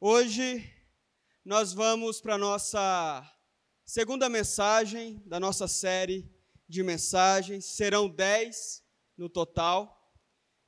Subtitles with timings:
[0.00, 0.64] Hoje
[1.44, 3.28] nós vamos para a nossa
[3.84, 6.24] segunda mensagem da nossa série
[6.68, 8.84] de mensagens, serão dez
[9.16, 10.14] no total.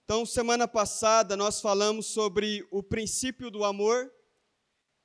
[0.03, 4.13] Então, semana passada nós falamos sobre o princípio do amor,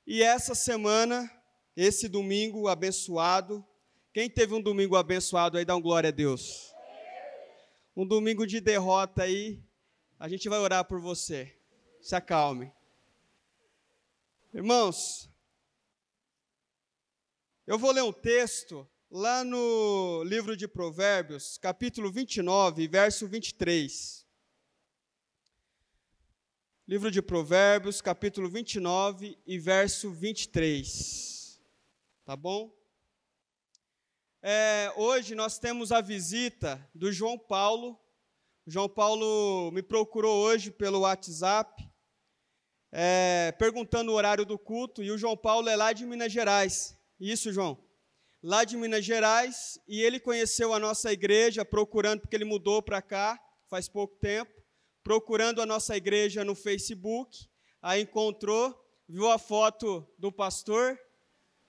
[0.04, 1.30] e essa semana,
[1.76, 3.64] esse domingo abençoado,
[4.12, 6.74] quem teve um domingo abençoado aí, dá um glória a Deus.
[7.96, 9.62] Um domingo de derrota aí,
[10.18, 11.56] a gente vai orar por você.
[12.00, 12.74] Se acalme.
[14.54, 15.28] Irmãos,
[17.66, 24.24] eu vou ler um texto lá no livro de Provérbios, capítulo 29, verso 23.
[26.86, 31.60] Livro de Provérbios, capítulo 29 e verso 23.
[32.24, 32.72] Tá bom?
[34.40, 38.00] É, hoje nós temos a visita do João Paulo.
[38.64, 41.95] O João Paulo me procurou hoje pelo WhatsApp
[42.98, 46.98] é, perguntando o horário do culto, e o João Paulo é lá de Minas Gerais.
[47.20, 47.78] Isso, João?
[48.42, 53.02] Lá de Minas Gerais, e ele conheceu a nossa igreja procurando, porque ele mudou para
[53.02, 54.50] cá faz pouco tempo,
[55.04, 57.46] procurando a nossa igreja no Facebook,
[57.82, 58.74] aí encontrou,
[59.06, 60.98] viu a foto do pastor,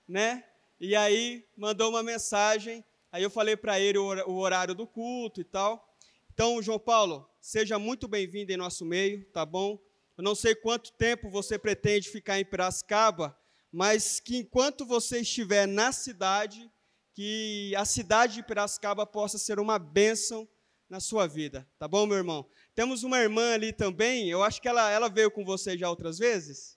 [0.08, 0.42] né?
[0.80, 5.44] E aí mandou uma mensagem, aí eu falei para ele o horário do culto e
[5.44, 5.94] tal.
[6.32, 9.78] Então, João Paulo, seja muito bem-vindo em nosso meio, tá bom?
[10.18, 13.38] Eu não sei quanto tempo você pretende ficar em Piracicaba,
[13.70, 16.68] mas que enquanto você estiver na cidade,
[17.14, 20.48] que a cidade de Piracicaba possa ser uma bênção
[20.90, 22.50] na sua vida, tá bom, meu irmão?
[22.74, 26.18] Temos uma irmã ali também, eu acho que ela, ela veio com você já outras
[26.18, 26.76] vezes?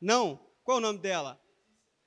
[0.00, 0.38] Não?
[0.62, 1.40] Qual é o nome dela?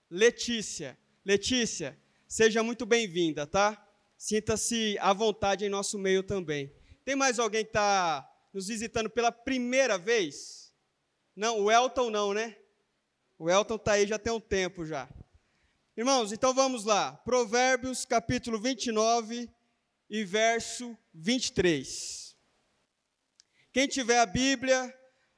[0.09, 0.97] Letícia.
[1.25, 3.85] Letícia, seja muito bem-vinda, tá?
[4.17, 6.73] Sinta-se à vontade em nosso meio também.
[7.03, 10.68] Tem mais alguém que está nos visitando pela primeira vez?
[11.35, 12.57] Não, o Elton não, né?
[13.37, 15.09] O Elton está aí já tem um tempo já.
[15.95, 17.13] Irmãos, então vamos lá.
[17.17, 19.49] Provérbios capítulo 29
[20.09, 22.35] e verso 23.
[23.71, 24.93] Quem tiver a Bíblia,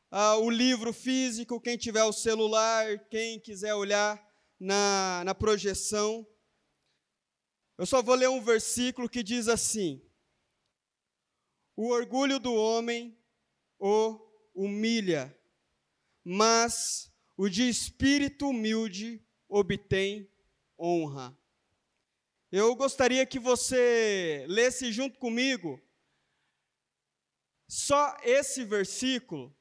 [0.10, 4.22] ah, o livro físico, quem tiver o celular, quem quiser olhar
[4.60, 6.26] na, na projeção,
[7.78, 10.02] eu só vou ler um versículo que diz assim:
[11.76, 13.18] O orgulho do homem
[13.80, 14.20] o
[14.54, 15.36] humilha,
[16.24, 20.30] mas o de espírito humilde obtém
[20.78, 21.38] honra.
[22.52, 25.82] Eu gostaria que você lesse junto comigo
[27.68, 29.56] só esse versículo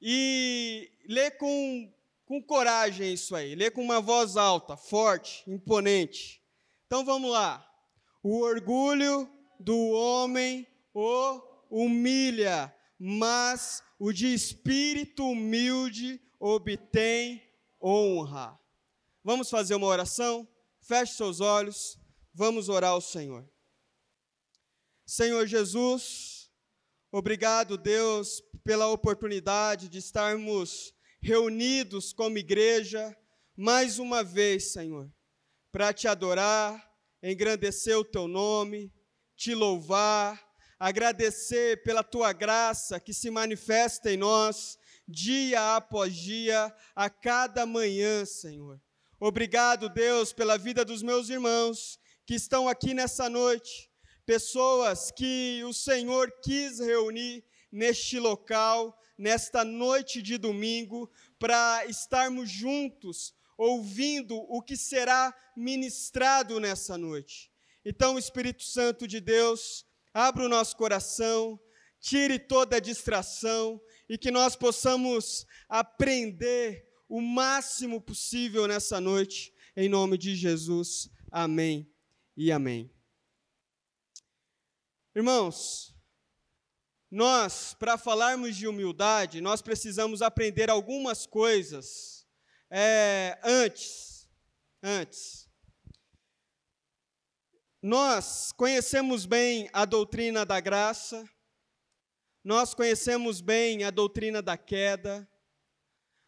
[0.00, 1.92] e lê com,
[2.26, 6.42] com coragem isso aí, lê com uma voz alta, forte, imponente.
[6.86, 7.66] Então vamos lá.
[8.22, 17.42] O orgulho do homem o humilha, mas o de espírito humilde obtém
[17.82, 18.58] honra.
[19.22, 20.48] Vamos fazer uma oração?
[20.80, 21.98] Feche seus olhos,
[22.32, 23.48] vamos orar ao Senhor.
[25.04, 26.50] Senhor Jesus,
[27.10, 33.16] obrigado, Deus, pela oportunidade de estarmos reunidos como igreja
[33.56, 35.10] mais uma vez, Senhor,
[35.72, 36.92] para te adorar,
[37.22, 38.92] engrandecer o teu nome,
[39.34, 40.45] te louvar,
[40.78, 44.78] agradecer pela tua graça que se manifesta em nós
[45.08, 48.80] dia após dia, a cada manhã, Senhor.
[49.20, 53.88] Obrigado, Deus, pela vida dos meus irmãos que estão aqui nessa noite,
[54.26, 63.32] pessoas que o Senhor quis reunir neste local, nesta noite de domingo, para estarmos juntos,
[63.56, 67.50] ouvindo o que será ministrado nessa noite.
[67.84, 69.86] Então, Espírito Santo de Deus,
[70.16, 71.60] abra o nosso coração,
[72.00, 73.78] tire toda a distração
[74.08, 81.10] e que nós possamos aprender o máximo possível nessa noite, em nome de Jesus.
[81.30, 81.92] Amém
[82.34, 82.90] e amém.
[85.14, 85.94] Irmãos,
[87.10, 92.26] nós, para falarmos de humildade, nós precisamos aprender algumas coisas
[92.70, 94.26] é, antes.
[94.82, 95.45] Antes.
[97.88, 101.24] Nós conhecemos bem a doutrina da graça,
[102.42, 105.30] nós conhecemos bem a doutrina da queda,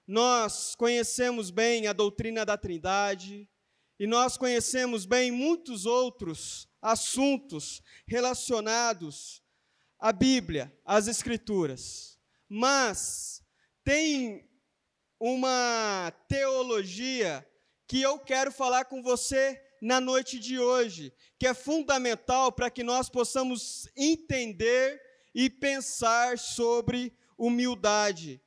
[0.07, 3.51] nós conhecemos bem a doutrina da Trindade,
[3.99, 9.43] e nós conhecemos bem muitos outros assuntos relacionados
[9.99, 12.21] à Bíblia, às Escrituras.
[12.49, 13.45] Mas
[13.83, 14.49] tem
[15.19, 17.45] uma teologia
[17.89, 22.83] que eu quero falar com você na noite de hoje, que é fundamental para que
[22.83, 25.01] nós possamos entender
[25.35, 28.41] e pensar sobre humildade.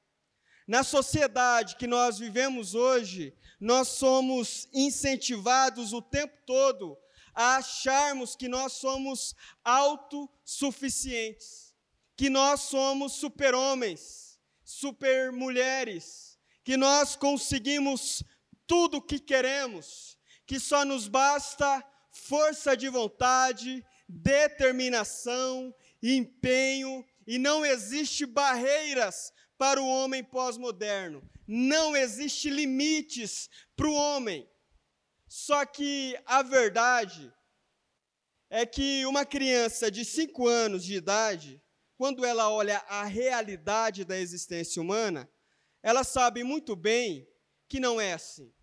[0.68, 6.98] Na sociedade que nós vivemos hoje, nós somos incentivados o tempo todo
[7.34, 11.74] a acharmos que nós somos autossuficientes,
[12.16, 18.24] que nós somos super-homens, super-mulheres, que nós conseguimos
[18.68, 20.18] tudo o que queremos,
[20.52, 21.82] que só nos basta
[22.12, 31.24] força de vontade, determinação, empenho, e não existe barreiras para o homem pós-moderno.
[31.48, 34.46] Não existe limites para o homem.
[35.26, 37.34] Só que a verdade
[38.50, 41.64] é que uma criança de 5 anos de idade,
[41.96, 45.32] quando ela olha a realidade da existência humana,
[45.82, 47.26] ela sabe muito bem
[47.70, 48.54] que não é assim.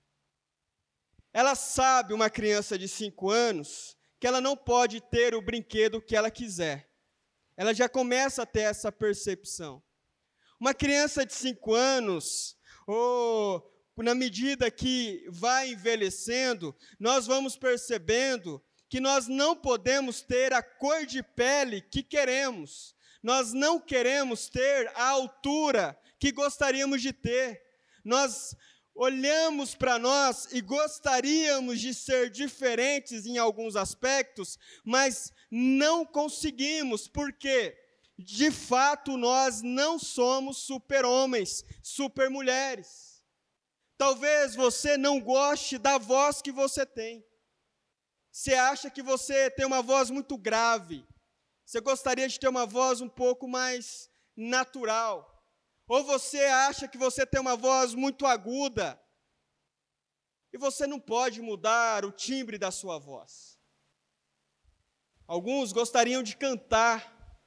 [1.32, 6.16] Ela sabe, uma criança de 5 anos, que ela não pode ter o brinquedo que
[6.16, 6.88] ela quiser.
[7.56, 9.82] Ela já começa a ter essa percepção.
[10.60, 19.00] Uma criança de 5 anos, ou na medida que vai envelhecendo, nós vamos percebendo que
[19.00, 22.94] nós não podemos ter a cor de pele que queremos.
[23.22, 27.62] Nós não queremos ter a altura que gostaríamos de ter.
[28.04, 28.56] Nós
[28.98, 37.78] olhamos para nós e gostaríamos de ser diferentes em alguns aspectos, mas não conseguimos, porque
[38.18, 43.22] de fato nós não somos super-homens, super-mulheres.
[43.96, 47.24] Talvez você não goste da voz que você tem.
[48.32, 51.06] Você acha que você tem uma voz muito grave.
[51.64, 55.37] Você gostaria de ter uma voz um pouco mais natural.
[55.88, 59.02] Ou você acha que você tem uma voz muito aguda
[60.52, 63.58] e você não pode mudar o timbre da sua voz.
[65.26, 67.40] Alguns gostariam de cantar,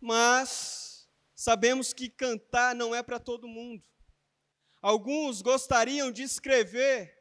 [0.00, 3.84] mas sabemos que cantar não é para todo mundo.
[4.80, 7.16] Alguns gostariam de escrever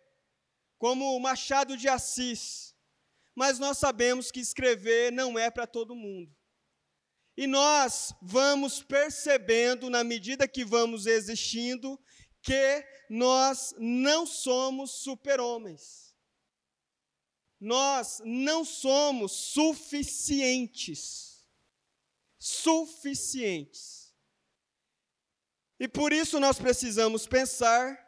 [0.78, 2.76] como Machado de Assis,
[3.36, 6.36] mas nós sabemos que escrever não é para todo mundo.
[7.42, 12.00] E nós vamos percebendo, na medida que vamos existindo,
[12.40, 16.16] que nós não somos super-homens.
[17.60, 21.44] Nós não somos suficientes.
[22.38, 24.14] Suficientes.
[25.80, 28.08] E por isso nós precisamos pensar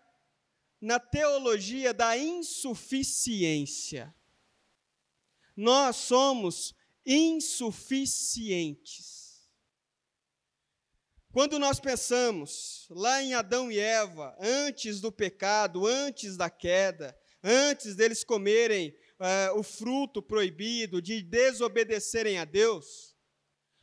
[0.79, 4.13] na teologia da insuficiência.
[5.57, 9.23] Nós somos insuficientes.
[11.33, 17.95] Quando nós pensamos lá em Adão e Eva, antes do pecado, antes da queda, antes
[17.95, 23.15] deles comerem uh, o fruto proibido, de desobedecerem a Deus,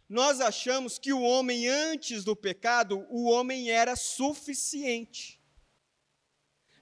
[0.08, 5.42] nós achamos que o homem, antes do pecado, o homem era suficiente.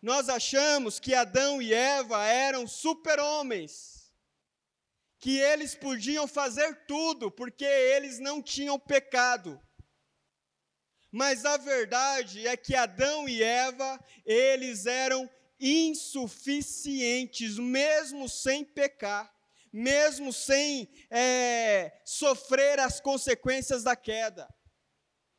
[0.02, 4.12] Nós achamos que Adão e Eva eram super-homens,
[5.18, 9.58] que eles podiam fazer tudo, porque eles não tinham pecado.
[11.10, 15.28] Mas a verdade é que Adão e Eva, eles eram
[15.58, 19.34] insuficientes, mesmo sem pecar,
[19.72, 24.48] mesmo sem é, sofrer as consequências da queda.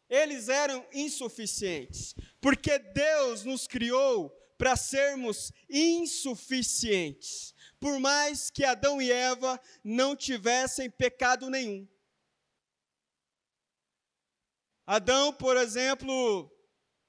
[0.10, 9.12] Eles eram insuficientes, porque Deus nos criou para sermos insuficientes, por mais que Adão e
[9.12, 11.88] Eva não tivessem pecado nenhum.
[14.92, 16.52] Adão, por exemplo,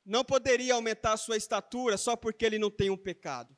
[0.05, 3.57] não poderia aumentar a sua estatura só porque ele não tem um pecado.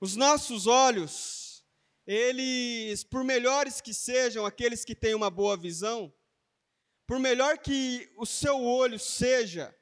[0.00, 1.66] Os nossos olhos,
[2.06, 6.14] eles, por melhores que sejam aqueles que têm uma boa visão,
[7.08, 9.76] por melhor que o seu olho seja,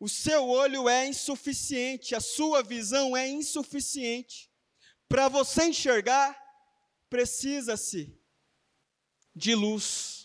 [0.00, 4.50] o seu olho é insuficiente, a sua visão é insuficiente.
[5.06, 6.34] Para você enxergar,
[7.10, 8.18] precisa-se
[9.36, 10.23] de luz.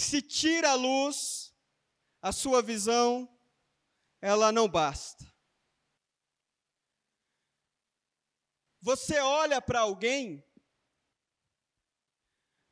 [0.00, 1.54] Se tira a luz,
[2.22, 3.28] a sua visão,
[4.18, 5.30] ela não basta.
[8.80, 10.42] Você olha para alguém,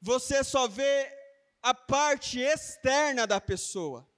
[0.01, 1.15] você só vê
[1.61, 4.11] a parte externa da pessoa.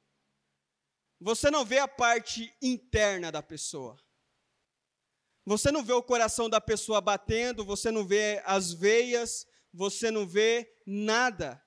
[1.18, 3.98] Você não vê a parte interna da pessoa.
[5.44, 10.28] Você não vê o coração da pessoa batendo, você não vê as veias, você não
[10.28, 11.60] vê nada.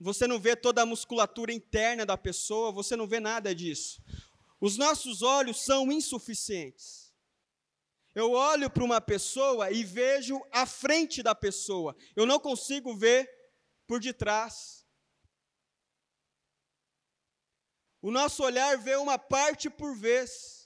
[0.00, 4.02] Você não vê toda a musculatura interna da pessoa, você não vê nada disso.
[4.58, 7.12] Os nossos olhos são insuficientes.
[8.14, 11.94] Eu olho para uma pessoa e vejo a frente da pessoa.
[12.16, 13.30] Eu não consigo ver
[13.86, 14.86] por detrás.
[18.02, 20.59] O nosso olhar vê uma parte por vez.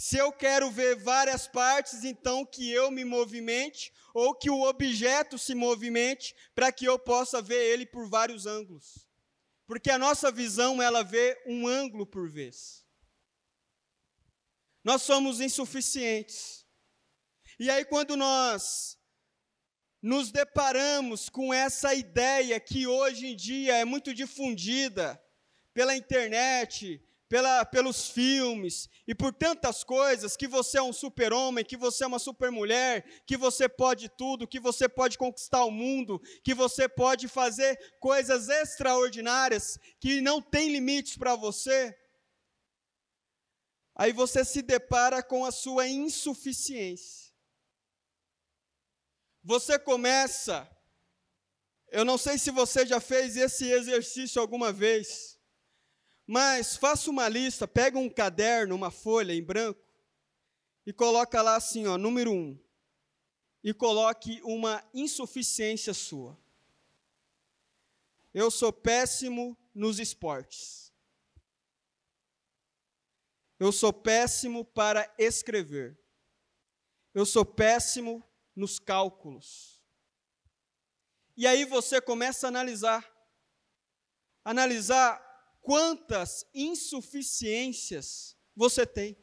[0.00, 5.36] Se eu quero ver várias partes, então que eu me movimente ou que o objeto
[5.36, 9.08] se movimente para que eu possa ver ele por vários ângulos.
[9.66, 12.86] Porque a nossa visão, ela vê um ângulo por vez.
[14.84, 16.64] Nós somos insuficientes.
[17.58, 18.96] E aí quando nós
[20.00, 25.20] nos deparamos com essa ideia que hoje em dia é muito difundida
[25.74, 31.76] pela internet, pela, pelos filmes e por tantas coisas, que você é um super-homem, que
[31.76, 36.54] você é uma super-mulher, que você pode tudo, que você pode conquistar o mundo, que
[36.54, 41.94] você pode fazer coisas extraordinárias, que não tem limites para você.
[43.94, 47.28] Aí você se depara com a sua insuficiência.
[49.42, 50.68] Você começa,
[51.90, 55.37] eu não sei se você já fez esse exercício alguma vez,
[56.28, 59.82] mas faça uma lista, pega um caderno, uma folha em branco,
[60.84, 62.58] e coloca lá assim, ó, número um,
[63.64, 66.38] e coloque uma insuficiência sua.
[68.34, 70.92] Eu sou péssimo nos esportes.
[73.58, 75.98] Eu sou péssimo para escrever.
[77.14, 78.22] Eu sou péssimo
[78.54, 79.82] nos cálculos.
[81.34, 83.10] E aí você começa a analisar.
[84.44, 85.27] Analisar
[85.68, 89.14] quantas insuficiências você tem.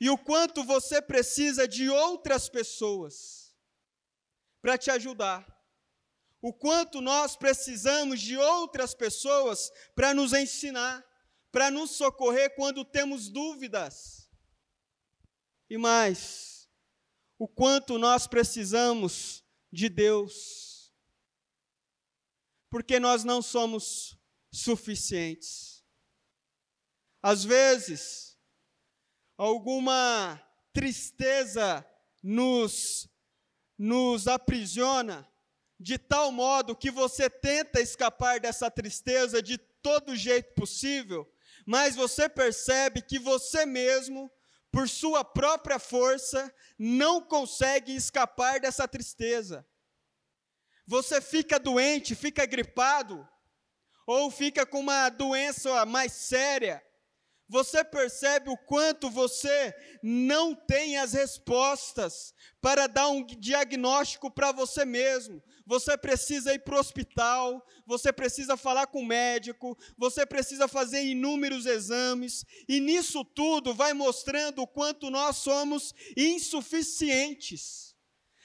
[0.00, 3.54] E o quanto você precisa de outras pessoas
[4.62, 5.46] para te ajudar.
[6.40, 11.04] O quanto nós precisamos de outras pessoas para nos ensinar,
[11.50, 14.30] para nos socorrer quando temos dúvidas.
[15.68, 16.66] E mais,
[17.38, 20.90] o quanto nós precisamos de Deus,
[22.70, 24.16] porque nós não somos
[24.52, 25.84] suficientes.
[27.22, 28.38] Às vezes,
[29.36, 30.40] alguma
[30.72, 31.86] tristeza
[32.22, 33.08] nos,
[33.78, 35.28] nos aprisiona,
[35.78, 41.28] de tal modo que você tenta escapar dessa tristeza de todo jeito possível,
[41.66, 44.30] mas você percebe que você mesmo
[44.72, 49.66] por sua própria força, não consegue escapar dessa tristeza.
[50.86, 53.28] Você fica doente, fica gripado,
[54.06, 56.82] ou fica com uma doença mais séria,
[57.52, 62.32] você percebe o quanto você não tem as respostas
[62.62, 65.42] para dar um diagnóstico para você mesmo.
[65.66, 71.04] Você precisa ir para o hospital, você precisa falar com o médico, você precisa fazer
[71.04, 77.91] inúmeros exames, e nisso tudo vai mostrando o quanto nós somos insuficientes.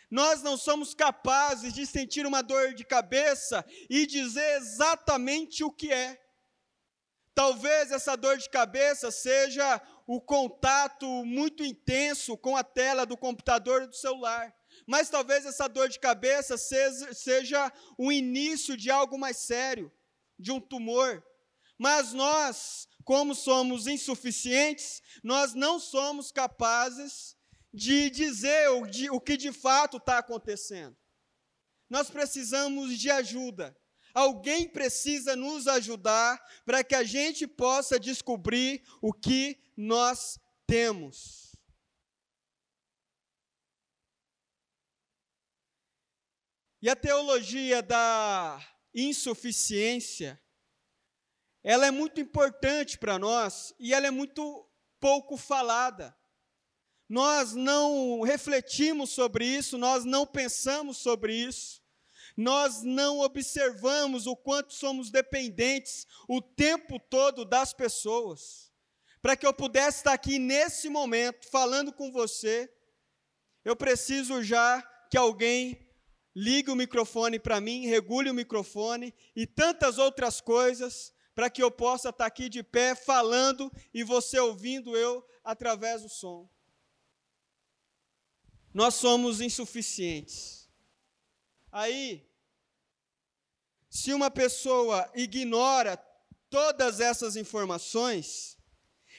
[0.09, 5.91] Nós não somos capazes de sentir uma dor de cabeça e dizer exatamente o que
[5.91, 6.19] é.
[7.35, 13.83] Talvez essa dor de cabeça seja o contato muito intenso com a tela do computador
[13.83, 14.51] e do celular.
[14.87, 19.91] Mas talvez essa dor de cabeça seja o início de algo mais sério,
[20.39, 21.23] de um tumor.
[21.77, 27.36] Mas nós, como somos insuficientes, nós não somos capazes
[27.73, 30.97] de dizer o, de, o que de fato está acontecendo.
[31.89, 33.77] Nós precisamos de ajuda.
[34.13, 41.47] Alguém precisa nos ajudar para que a gente possa descobrir o que nós temos.
[46.81, 48.59] E a teologia da
[48.93, 50.41] insuficiência,
[51.63, 54.67] ela é muito importante para nós e ela é muito
[54.99, 56.15] pouco falada.
[57.09, 61.81] Nós não refletimos sobre isso, nós não pensamos sobre isso
[62.37, 68.71] nós não observamos o quanto somos dependentes o tempo todo das pessoas.
[69.23, 72.71] Para que eu pudesse estar aqui nesse momento falando com você,
[73.65, 75.83] eu preciso já que alguém
[76.35, 81.71] ligue o microfone para mim, regule o microfone e tantas outras coisas para que eu
[81.71, 86.47] possa estar aqui de pé falando e você ouvindo eu através do som.
[88.77, 90.69] Nós somos insuficientes.
[91.71, 92.31] Aí,
[93.89, 95.97] se uma pessoa ignora
[96.47, 98.55] todas essas informações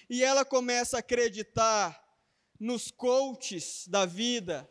[0.08, 2.00] e ela começa a acreditar
[2.60, 4.70] nos coaches da vida,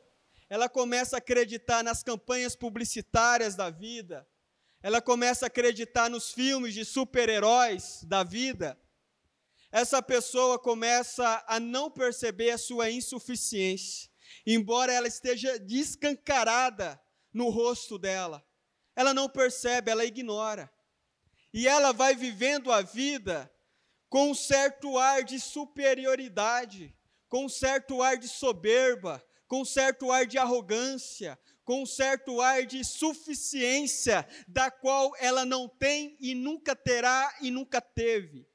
[0.50, 4.26] ela começa a acreditar nas campanhas publicitárias da vida,
[4.82, 8.82] ela começa a acreditar nos filmes de super-heróis da vida,
[9.70, 14.10] essa pessoa começa a não perceber a sua insuficiência,
[14.46, 17.00] embora ela esteja descancarada
[17.34, 18.48] no rosto dela
[18.98, 20.70] ela não percebe, ela ignora.
[21.54, 23.50] e ela vai vivendo a vida
[24.10, 26.96] com um certo ar de superioridade,
[27.30, 32.42] com um certo ar de soberba, com um certo ar de arrogância, com um certo
[32.42, 38.48] ar de suficiência, da qual ela não tem e nunca terá e nunca teve.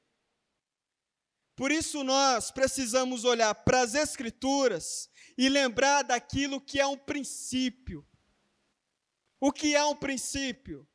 [1.55, 8.07] Por isso nós precisamos olhar para as Escrituras e lembrar daquilo que é um princípio.
[9.39, 10.87] O que é um princípio?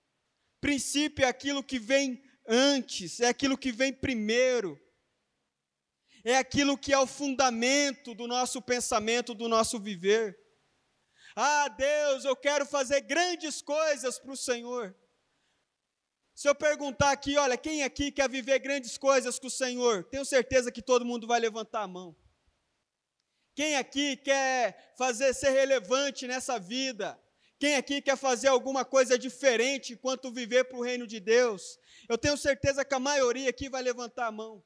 [0.60, 4.80] Princípio é aquilo que vem antes, é aquilo que vem primeiro,
[6.24, 10.36] é aquilo que é o fundamento do nosso pensamento, do nosso viver.
[11.36, 14.96] Ah, Deus, eu quero fazer grandes coisas para o Senhor.
[16.38, 20.04] Se eu perguntar aqui, olha, quem aqui quer viver grandes coisas com o Senhor?
[20.04, 22.14] Tenho certeza que todo mundo vai levantar a mão.
[23.56, 27.20] Quem aqui quer fazer ser relevante nessa vida?
[27.58, 31.76] Quem aqui quer fazer alguma coisa diferente enquanto viver para o reino de Deus?
[32.08, 34.62] Eu tenho certeza que a maioria aqui vai levantar a mão.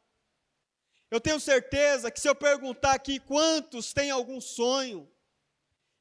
[1.11, 5.11] Eu tenho certeza que se eu perguntar aqui quantos têm algum sonho,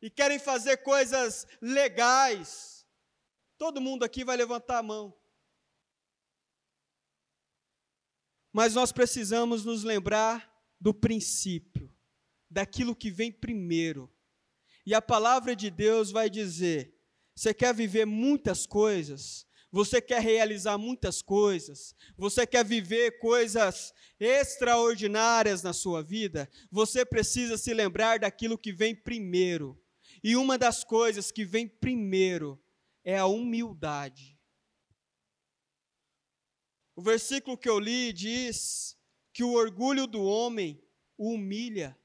[0.01, 2.85] e querem fazer coisas legais,
[3.57, 5.20] todo mundo aqui vai levantar a mão.
[8.51, 11.91] Mas nós precisamos nos lembrar do princípio,
[12.50, 14.12] daquilo que vem primeiro.
[14.86, 16.93] E a palavra de Deus vai dizer:
[17.36, 25.63] você quer viver muitas coisas, você quer realizar muitas coisas, você quer viver coisas extraordinárias
[25.63, 29.81] na sua vida, você precisa se lembrar daquilo que vem primeiro.
[30.22, 32.62] E uma das coisas que vem primeiro
[33.03, 34.30] é a humildade.
[36.95, 38.98] O versículo que eu li diz
[39.33, 40.81] que o orgulho do homem
[41.21, 41.95] o humilha.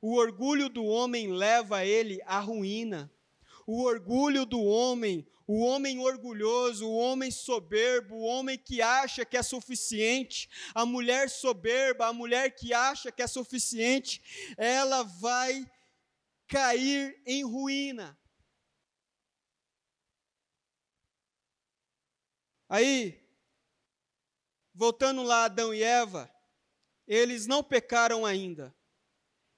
[0.00, 3.12] O orgulho do homem leva ele à ruína.
[3.66, 9.36] O orgulho do homem, o homem orgulhoso, o homem soberbo, o homem que acha que
[9.36, 14.22] é suficiente, a mulher soberba, a mulher que acha que é suficiente,
[14.56, 15.70] ela vai
[16.46, 18.18] cair em ruína.
[22.66, 23.27] Aí,
[24.78, 26.32] voltando lá Adão e Eva,
[27.04, 28.72] eles não pecaram ainda.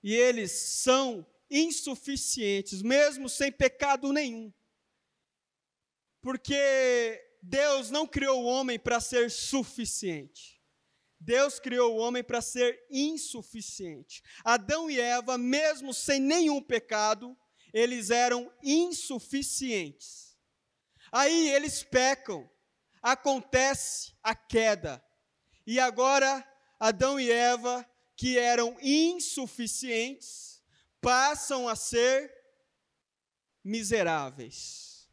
[0.02, 4.50] E eles são insuficientes, mesmo sem pecado nenhum.
[6.22, 10.58] Porque Deus não criou o homem para ser suficiente.
[11.20, 14.22] Deus criou o homem para ser insuficiente.
[14.42, 17.36] Adão e Eva, mesmo sem nenhum pecado,
[17.74, 20.34] eles eram insuficientes.
[21.12, 22.50] Aí eles pecam,
[23.02, 25.04] acontece a queda.
[25.70, 26.44] E agora,
[26.80, 30.60] Adão e Eva, que eram insuficientes,
[31.00, 32.34] passam a ser
[33.62, 35.08] miseráveis.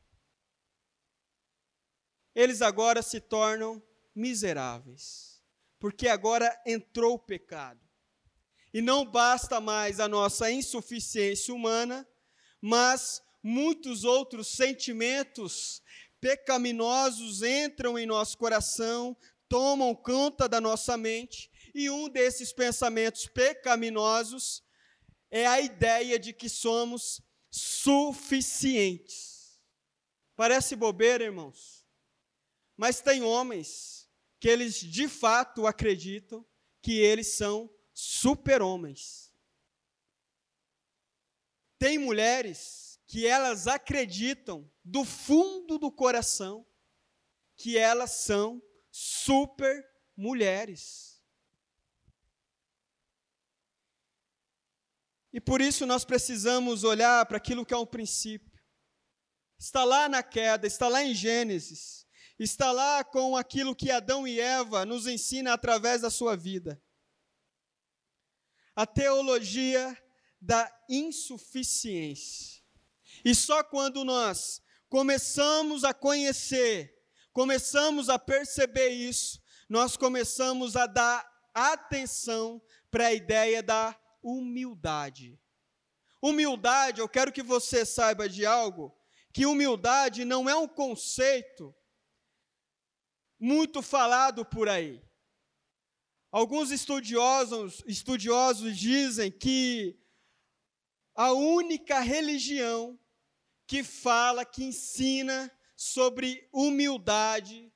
[2.34, 3.80] Eles agora se tornam
[4.15, 5.28] miseráveis
[5.78, 7.80] porque agora entrou o pecado.
[8.74, 12.04] E não basta mais a nossa insuficiência humana,
[12.60, 15.84] mas muitos outros sentimentos
[16.20, 19.15] pecaminosos entram em nosso coração,
[19.49, 24.63] tomam conta da nossa mente, e um desses pensamentos pecaminosos
[25.29, 29.60] é a ideia de que somos suficientes.
[30.36, 31.86] Parece bobeira, irmãos,
[32.75, 36.45] mas tem homens que eles de fato acreditam
[36.81, 39.33] que eles são super-homens.
[41.79, 46.65] Tem mulheres que elas acreditam do fundo do coração
[47.55, 48.62] que elas são
[48.99, 51.21] super mulheres.
[55.31, 58.60] E por isso nós precisamos olhar para aquilo que é um princípio.
[59.60, 62.07] Está lá na queda, está lá em Gênesis
[62.39, 66.81] está lá com aquilo que Adão e Eva nos ensina através da sua vida.
[68.75, 69.97] A teologia
[70.39, 72.62] da insuficiência.
[73.25, 76.96] E só quando nós começamos a conhecer,
[77.38, 81.23] começamos a perceber isso, nós começamos a dar
[81.54, 85.39] atenção para a ideia da humildade.
[86.19, 88.91] Humildade, eu quero que você saiba de algo,
[89.32, 91.76] que humildade não é um conceito
[93.39, 95.00] muito falado por aí.
[96.32, 99.95] Alguns estudiosos, estudiosos dizem que
[101.13, 103.00] a única religião
[103.67, 107.72] que fala, que ensina sobre humildade,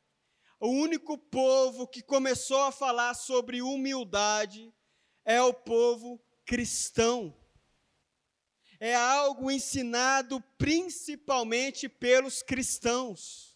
[0.59, 4.73] o único povo que começou a falar sobre humildade
[5.23, 7.37] é o povo cristão.
[8.79, 13.55] É algo ensinado principalmente pelos cristãos.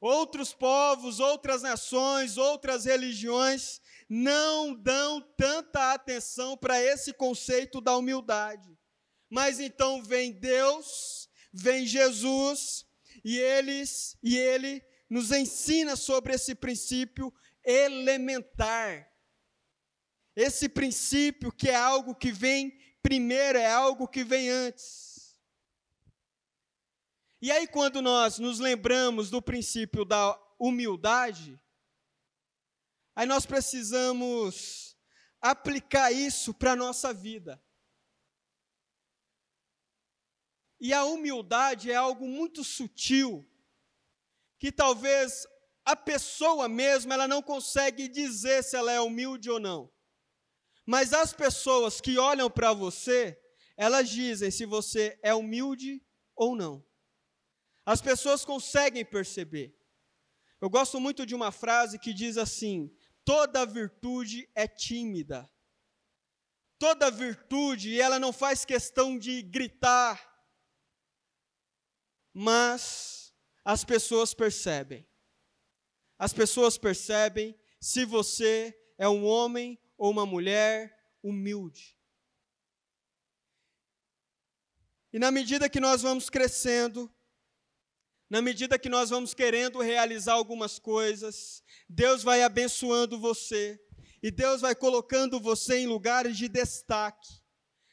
[0.00, 8.78] outros povos, outras nações, outras religiões não dão tanta atenção para esse conceito da humildade.
[9.28, 11.25] Mas então vem Deus,
[11.56, 12.86] vem Jesus,
[13.24, 17.32] e eles e ele nos ensina sobre esse princípio
[17.64, 19.10] elementar.
[20.34, 25.38] Esse princípio que é algo que vem primeiro, é algo que vem antes.
[27.40, 31.60] E aí, quando nós nos lembramos do princípio da humildade,
[33.14, 34.96] aí nós precisamos
[35.40, 37.62] aplicar isso para a nossa vida.
[40.80, 43.48] E a humildade é algo muito sutil,
[44.58, 45.46] que talvez
[45.84, 49.92] a pessoa mesmo ela não consegue dizer se ela é humilde ou não.
[50.84, 53.40] Mas as pessoas que olham para você,
[53.76, 56.84] elas dizem se você é humilde ou não.
[57.84, 59.76] As pessoas conseguem perceber.
[60.60, 62.90] Eu gosto muito de uma frase que diz assim:
[63.24, 65.50] toda virtude é tímida.
[66.78, 70.35] Toda virtude, ela não faz questão de gritar,
[72.38, 73.32] mas
[73.64, 75.08] as pessoas percebem.
[76.18, 81.96] As pessoas percebem se você é um homem ou uma mulher humilde.
[85.14, 87.10] E na medida que nós vamos crescendo,
[88.28, 93.82] na medida que nós vamos querendo realizar algumas coisas, Deus vai abençoando você
[94.22, 97.42] e Deus vai colocando você em lugares de destaque.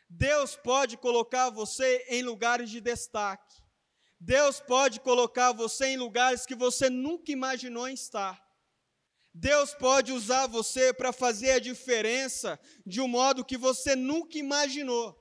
[0.10, 3.63] Deus pode colocar você em lugares de destaque.
[4.26, 8.42] Deus pode colocar você em lugares que você nunca imaginou estar.
[9.34, 15.14] Deus pode usar você para fazer a diferença de um modo que você nunca imaginou.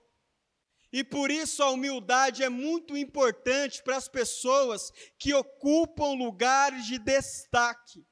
[0.92, 6.96] E por isso a humildade é muito importante para as pessoas que ocupam lugares de
[6.96, 8.06] destaque.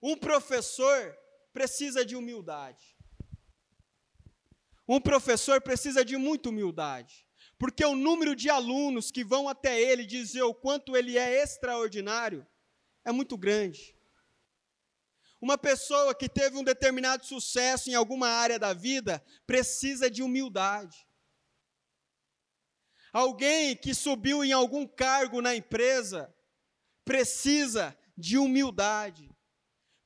[0.00, 1.18] Um professor
[1.52, 2.96] precisa de humildade.
[4.86, 7.28] Um professor precisa de muita humildade
[7.60, 12.46] porque o número de alunos que vão até ele dizer o quanto ele é extraordinário
[13.04, 13.94] é muito grande.
[15.38, 21.06] Uma pessoa que teve um determinado sucesso em alguma área da vida precisa de humildade.
[23.12, 26.34] Alguém que subiu em algum cargo na empresa
[27.04, 29.29] precisa de humildade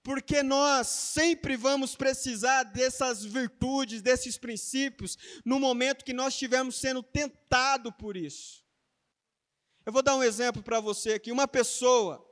[0.04, 7.02] porque nós sempre vamos precisar dessas virtudes, desses princípios, no momento que nós estivermos sendo
[7.02, 8.62] tentado por isso.
[9.86, 11.32] Eu vou dar um exemplo para você aqui.
[11.32, 12.22] Uma pessoa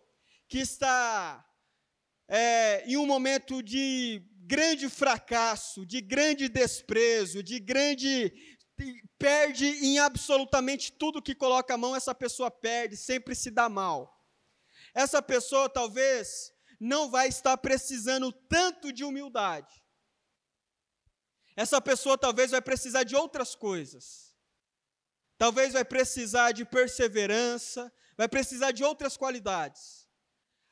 [0.47, 1.43] que está
[2.29, 8.35] é, em um momento de grande fracasso, de grande desprezo, de grande.
[9.19, 14.15] perde em absolutamente tudo que coloca a mão, essa pessoa perde, sempre se dá mal.
[14.95, 19.73] Essa pessoa talvez não vai estar precisando tanto de humildade.
[21.55, 24.35] Essa pessoa talvez vai precisar de outras coisas.
[25.39, 30.09] Talvez vai precisar de perseverança, vai precisar de outras qualidades.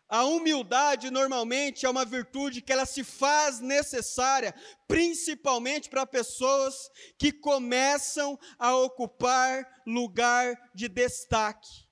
[0.08, 4.52] A humildade normalmente é uma virtude que ela se faz necessária,
[4.88, 11.88] principalmente para pessoas que começam a ocupar lugar de destaque.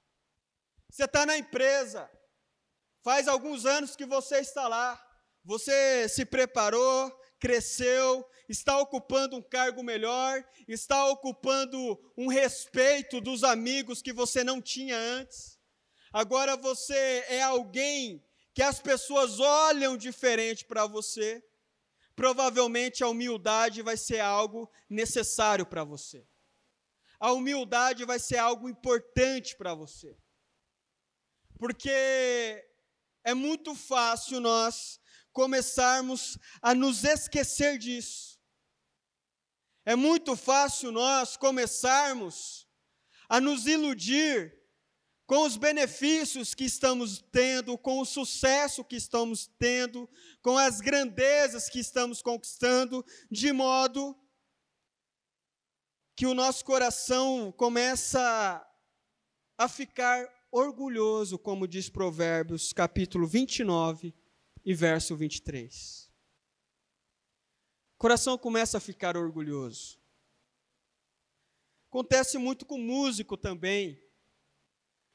[0.91, 2.11] Você está na empresa,
[3.03, 5.01] Faz alguns anos que você está lá,
[5.45, 14.03] você se preparou, cresceu, está ocupando um cargo melhor, está ocupando um respeito dos amigos
[14.03, 15.59] que você não tinha antes.
[16.13, 21.43] Agora você é alguém que as pessoas olham diferente para você.
[22.17, 26.27] Provavelmente a humildade vai ser algo necessário para você.
[27.21, 30.17] A humildade vai ser algo importante para você.
[31.59, 32.68] Porque
[33.29, 34.99] é muito fácil nós
[35.35, 38.41] começarmos a nos esquecer disso.
[39.85, 42.67] É muito fácil nós começarmos
[43.29, 44.59] a nos iludir
[45.27, 50.09] com os benefícios que estamos tendo, com o sucesso que estamos tendo,
[50.41, 54.19] com as grandezas que estamos conquistando, de modo
[56.17, 58.67] que o nosso coração começa
[59.59, 64.15] a ficar orgulhoso, como diz Provérbios, capítulo 29
[64.65, 66.11] e verso 23.
[67.95, 69.99] O coração começa a ficar orgulhoso.
[71.91, 74.01] Acontece muito com músico também.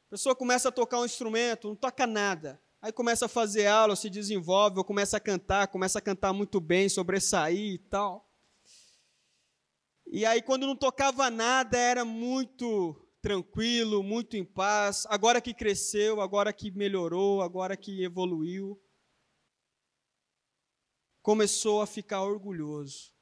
[0.07, 2.61] A pessoa começa a tocar um instrumento, não toca nada.
[2.81, 6.59] Aí começa a fazer aula, se desenvolve, ou começa a cantar, começa a cantar muito
[6.59, 8.29] bem, sobressair e tal.
[10.05, 16.19] E aí, quando não tocava nada, era muito tranquilo, muito em paz, agora que cresceu,
[16.19, 18.77] agora que melhorou, agora que evoluiu,
[21.21, 23.15] começou a ficar orgulhoso.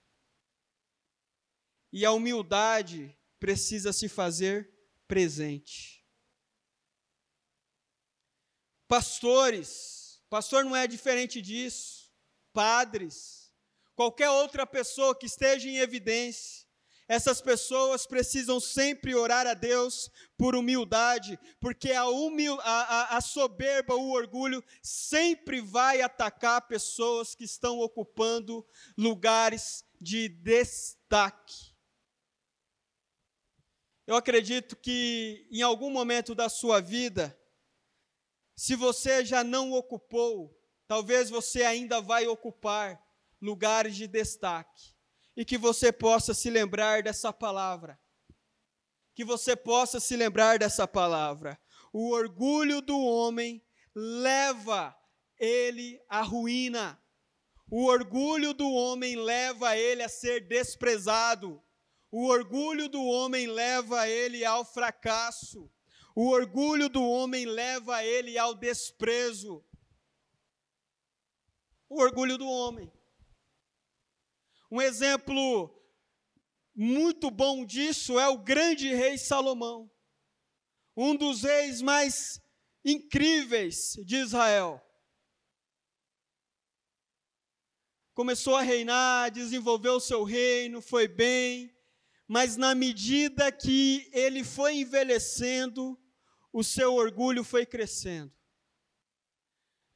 [1.94, 4.74] E a humildade precisa se fazer
[5.08, 6.04] presente.
[8.88, 12.12] Pastores, pastor não é diferente disso,
[12.52, 13.54] padres,
[13.94, 16.68] qualquer outra pessoa que esteja em evidência,
[17.12, 23.22] essas pessoas precisam sempre orar a Deus por humildade, porque a, humil a, a, a
[23.22, 28.66] soberba, o orgulho, sempre vai atacar pessoas que estão ocupando
[28.98, 31.76] lugares de destaque.
[34.08, 37.38] Eu acredito que em algum momento da sua vida,
[38.56, 43.06] se você já não ocupou, talvez você ainda vai ocupar
[43.42, 44.91] lugares de destaque
[45.42, 48.00] e que você possa se lembrar dessa palavra.
[49.16, 51.60] Que você possa se lembrar dessa palavra.
[51.92, 53.60] O orgulho do homem
[53.96, 54.96] leva
[55.40, 57.04] ele à ruína.
[57.72, 61.60] O orgulho do homem leva ele a ser desprezado.
[62.12, 65.72] O orgulho do homem leva ele ao fracasso.
[66.16, 69.66] O orgulho do homem leva ele ao desprezo.
[71.90, 72.94] O orgulho do homem.
[74.72, 75.70] Um exemplo
[76.74, 79.92] muito bom disso é o grande rei Salomão,
[80.96, 82.40] um dos reis mais
[82.86, 84.82] incríveis de Israel.
[88.14, 91.76] Começou a reinar, desenvolveu seu reino, foi bem,
[92.26, 96.00] mas na medida que ele foi envelhecendo,
[96.54, 98.34] o seu orgulho foi crescendo.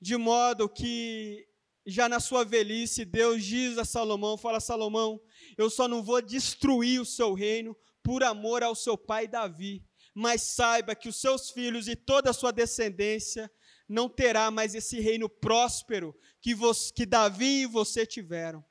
[0.01, 1.47] De modo que
[1.85, 5.21] já na sua velhice, Deus diz a Salomão: fala, Salomão,
[5.57, 10.41] eu só não vou destruir o seu reino por amor ao seu pai Davi, mas
[10.41, 13.51] saiba que os seus filhos e toda a sua descendência
[13.87, 18.65] não terá mais esse reino próspero que, você, que Davi e você tiveram.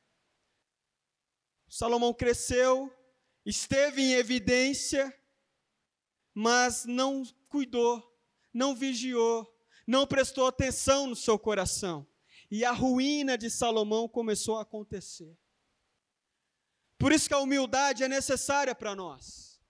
[1.69, 2.93] Salomão cresceu,
[3.47, 5.13] esteve em evidência,
[6.33, 8.03] mas não cuidou,
[8.53, 9.49] não vigiou,
[9.87, 12.07] não prestou atenção no seu coração
[12.51, 15.37] e a ruína de Salomão começou a acontecer.
[16.99, 19.61] Por isso que a humildade é necessária para nós.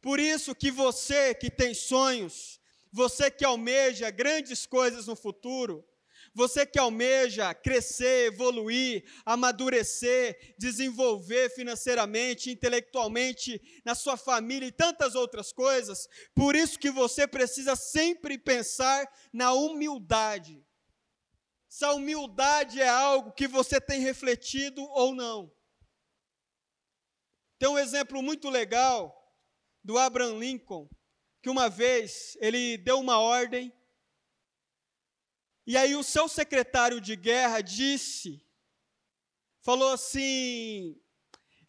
[0.00, 2.60] Por isso que você que tem sonhos,
[2.92, 5.86] você que almeja grandes coisas no futuro,
[6.34, 15.52] você que almeja crescer, evoluir, amadurecer, desenvolver financeiramente, intelectualmente, na sua família e tantas outras
[15.52, 20.64] coisas, por isso que você precisa sempre pensar na humildade
[21.72, 25.50] se a humildade é algo que você tem refletido ou não.
[27.58, 29.10] Tem um exemplo muito legal
[29.82, 30.86] do Abraham Lincoln,
[31.42, 33.72] que uma vez ele deu uma ordem,
[35.66, 38.46] e aí o seu secretário de guerra disse,
[39.62, 41.00] falou assim: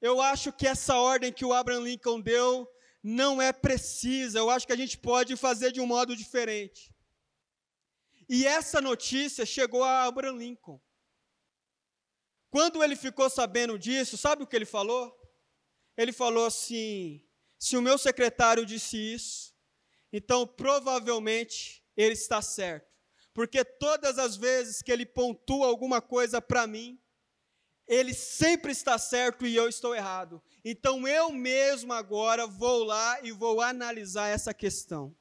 [0.02, 2.70] Eu acho que essa ordem que o Abraham Lincoln deu
[3.02, 6.93] não é precisa, eu acho que a gente pode fazer de um modo diferente.
[8.36, 10.82] E essa notícia chegou a Abraham Lincoln.
[12.50, 15.16] Quando ele ficou sabendo disso, sabe o que ele falou?
[15.96, 17.24] Ele falou assim:
[17.60, 19.56] se o meu secretário disse isso,
[20.12, 22.92] então provavelmente ele está certo.
[23.36, 27.00] Porque todas as vezes que ele pontua alguma coisa para mim,
[27.86, 30.42] ele sempre está certo e eu estou errado.
[30.66, 35.16] Então eu mesmo agora vou lá e vou analisar essa questão.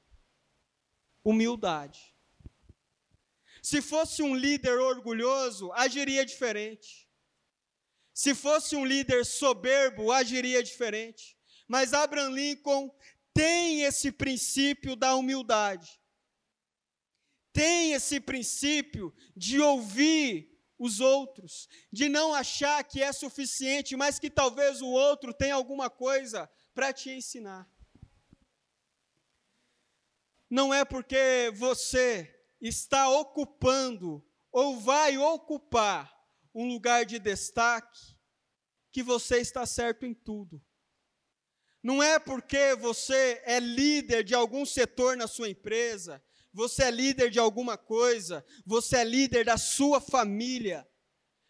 [1.22, 2.11] Humildade.
[3.62, 7.08] Se fosse um líder orgulhoso, agiria diferente.
[8.12, 11.38] Se fosse um líder soberbo, agiria diferente.
[11.68, 12.92] Mas Abraham Lincoln
[13.32, 16.00] tem esse princípio da humildade.
[17.52, 24.28] Tem esse princípio de ouvir os outros, de não achar que é suficiente, mas que
[24.28, 27.70] talvez o outro tenha alguma coisa para te ensinar.
[30.50, 36.16] Não é porque você está ocupando ou vai ocupar
[36.54, 38.16] um lugar de destaque
[38.92, 40.64] que você está certo em tudo.
[41.82, 46.22] Não é porque você é líder de algum setor na sua empresa,
[46.52, 50.88] você é líder de alguma coisa, você é líder da sua família,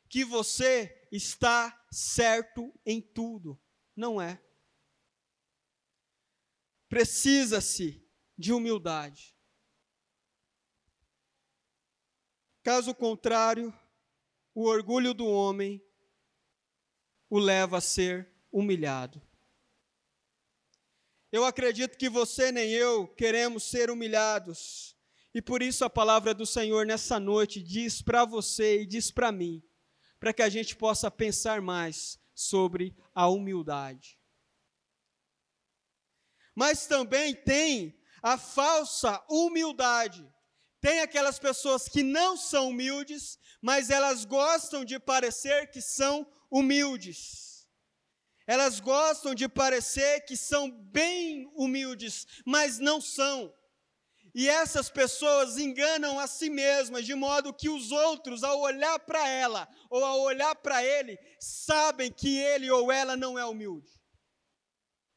[0.08, 3.60] que você está certo em tudo.
[3.94, 4.42] Não é.
[6.88, 8.02] Precisa-se
[8.38, 9.36] de humildade.
[12.62, 13.74] Caso contrário,
[14.54, 15.82] o orgulho do homem
[17.28, 19.20] o leva a ser humilhado.
[21.32, 24.94] eu acredito que você nem eu queremos ser humilhados.
[25.34, 29.32] E por isso a palavra do Senhor nessa noite diz para você e diz para
[29.32, 29.62] mim,
[30.20, 34.20] para que a gente possa pensar mais sobre a humildade.
[36.54, 40.31] Mas também tem a falsa humildade.
[40.82, 47.68] Tem aquelas pessoas que não são humildes, mas elas gostam de parecer que são humildes.
[48.48, 53.54] Elas gostam de parecer que são bem humildes, mas não são.
[54.34, 59.28] E essas pessoas enganam a si mesmas, de modo que os outros, ao olhar para
[59.28, 63.92] ela ou ao olhar para ele, sabem que ele ou ela não é humilde.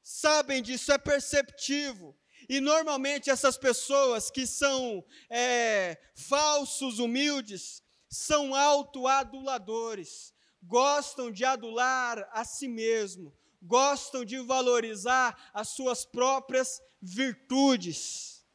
[0.03, 2.15] Sabem disso, é perceptivo.
[2.47, 12.45] E normalmente essas pessoas que são é, falsos, humildes, são autoaduladores, gostam de adular a
[12.45, 18.45] si mesmo, gostam de valorizar as suas próprias virtudes.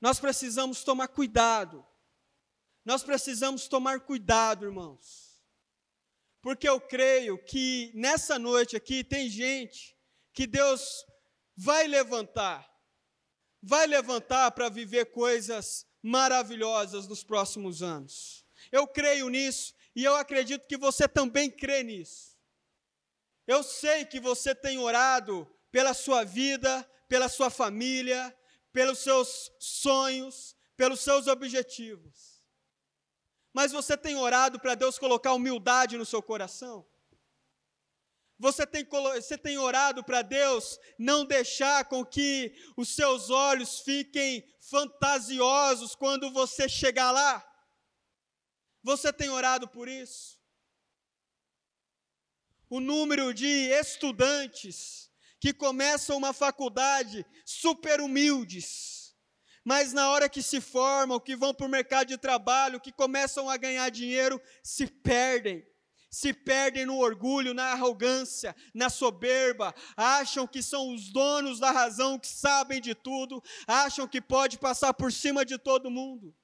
[0.00, 1.86] Nós precisamos tomar cuidado.
[2.84, 5.40] Nós precisamos tomar cuidado, irmãos.
[6.40, 9.96] Porque eu creio que nessa noite aqui tem gente
[10.32, 11.04] que Deus
[11.56, 12.68] vai levantar,
[13.62, 18.44] vai levantar para viver coisas maravilhosas nos próximos anos.
[18.70, 22.36] Eu creio nisso e eu acredito que você também crê nisso.
[23.46, 28.36] Eu sei que você tem orado pela sua vida, pela sua família,
[28.72, 32.42] pelos seus sonhos, pelos seus objetivos.
[33.52, 36.86] Mas você tem orado para Deus colocar humildade no seu coração?
[38.42, 44.44] Você tem, você tem orado para Deus não deixar com que os seus olhos fiquem
[44.58, 47.48] fantasiosos quando você chegar lá?
[48.82, 50.36] Você tem orado por isso?
[52.68, 59.14] O número de estudantes que começam uma faculdade super humildes,
[59.64, 63.48] mas na hora que se formam, que vão para o mercado de trabalho, que começam
[63.48, 65.64] a ganhar dinheiro, se perdem.
[66.12, 72.18] Se perdem no orgulho, na arrogância, na soberba, acham que são os donos da razão,
[72.18, 76.36] que sabem de tudo, acham que pode passar por cima de todo mundo.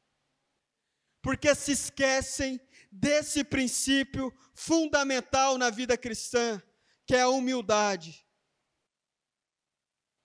[1.20, 2.58] Porque se esquecem
[2.90, 6.62] desse princípio fundamental na vida cristã,
[7.06, 8.26] que é a humildade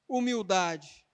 [0.08, 1.06] humildade.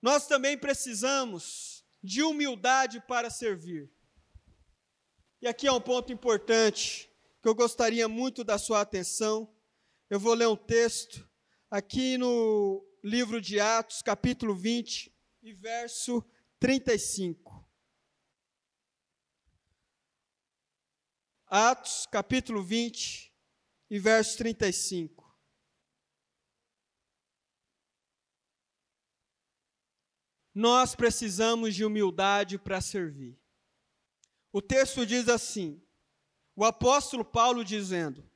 [0.00, 3.90] Nós também precisamos de humildade para servir.
[5.42, 7.10] E aqui é um ponto importante
[7.42, 9.52] que eu gostaria muito da sua atenção.
[10.08, 11.28] Eu vou ler um texto
[11.68, 16.24] aqui no livro de Atos, capítulo 20 e verso
[16.60, 17.68] 35.
[21.48, 23.34] Atos, capítulo 20
[23.90, 25.36] e verso 35.
[30.54, 33.41] Nós precisamos de humildade para servir.
[34.52, 35.82] O texto diz assim:
[36.54, 38.28] o apóstolo Paulo dizendo,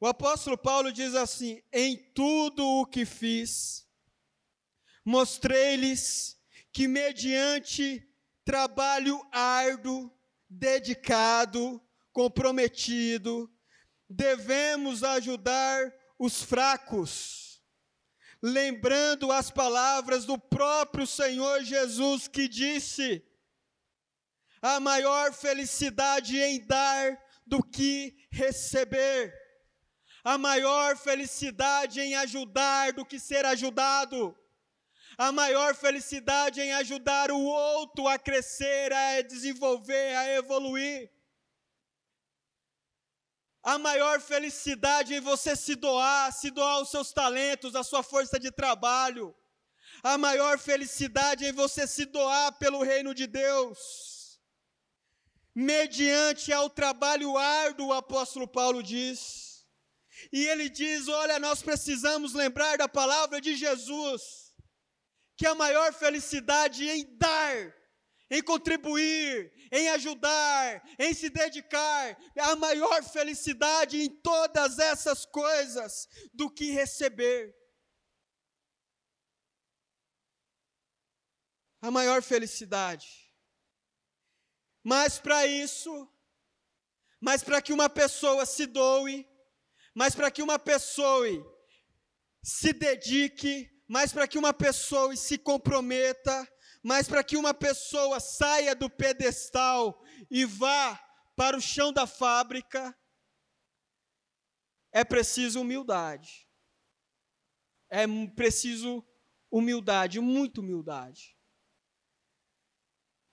[0.00, 3.86] o apóstolo Paulo diz assim: em tudo o que fiz,
[5.04, 6.38] mostrei-lhes
[6.72, 8.06] que, mediante
[8.44, 10.12] trabalho árduo,
[10.48, 11.80] dedicado,
[12.12, 13.50] comprometido,
[14.08, 17.46] devemos ajudar os fracos
[18.42, 23.24] lembrando as palavras do próprio Senhor Jesus que disse:
[24.74, 29.32] a maior felicidade em dar do que receber,
[30.24, 34.36] a maior felicidade em ajudar do que ser ajudado,
[35.16, 41.10] a maior felicidade em ajudar o outro a crescer, a desenvolver, a evoluir
[43.62, 48.38] a maior felicidade em você se doar, se doar os seus talentos, a sua força
[48.38, 49.34] de trabalho.
[50.04, 54.15] A maior felicidade em você se doar pelo reino de Deus.
[55.58, 59.66] Mediante ao trabalho árduo, o apóstolo Paulo diz.
[60.30, 64.52] E ele diz: Olha, nós precisamos lembrar da palavra de Jesus,
[65.34, 67.74] que a maior felicidade em dar
[68.30, 76.50] em contribuir, em ajudar, em se dedicar, a maior felicidade em todas essas coisas do
[76.50, 77.54] que receber.
[81.80, 83.25] A maior felicidade.
[84.88, 86.08] Mas para isso,
[87.20, 89.28] mas para que uma pessoa se doe,
[89.92, 91.26] mas para que uma pessoa
[92.40, 96.48] se dedique, mas para que uma pessoa se comprometa,
[96.84, 100.96] mas para que uma pessoa saia do pedestal e vá
[101.34, 102.96] para o chão da fábrica,
[104.92, 106.48] é preciso humildade.
[107.90, 108.06] É
[108.36, 109.04] preciso
[109.50, 111.36] humildade, muita humildade.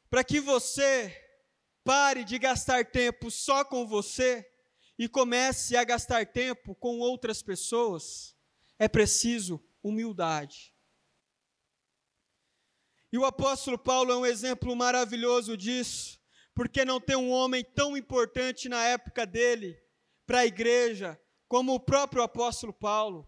[0.09, 1.22] Para que você
[1.83, 4.49] pare de gastar tempo só com você
[4.97, 8.35] e comece a gastar tempo com outras pessoas,
[8.79, 10.73] é preciso humildade.
[13.11, 16.19] E o apóstolo Paulo é um exemplo maravilhoso disso,
[16.55, 19.77] porque não tem um homem tão importante na época dele
[20.25, 23.27] para a igreja como o próprio apóstolo Paulo.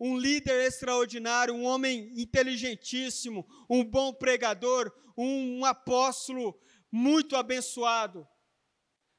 [0.00, 6.58] Um líder extraordinário, um homem inteligentíssimo, um bom pregador, um apóstolo
[6.90, 8.26] muito abençoado.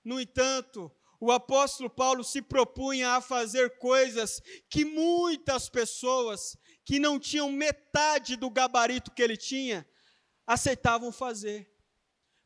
[0.03, 7.19] No entanto, o apóstolo Paulo se propunha a fazer coisas que muitas pessoas que não
[7.19, 9.87] tinham metade do gabarito que ele tinha
[10.47, 11.69] aceitavam fazer.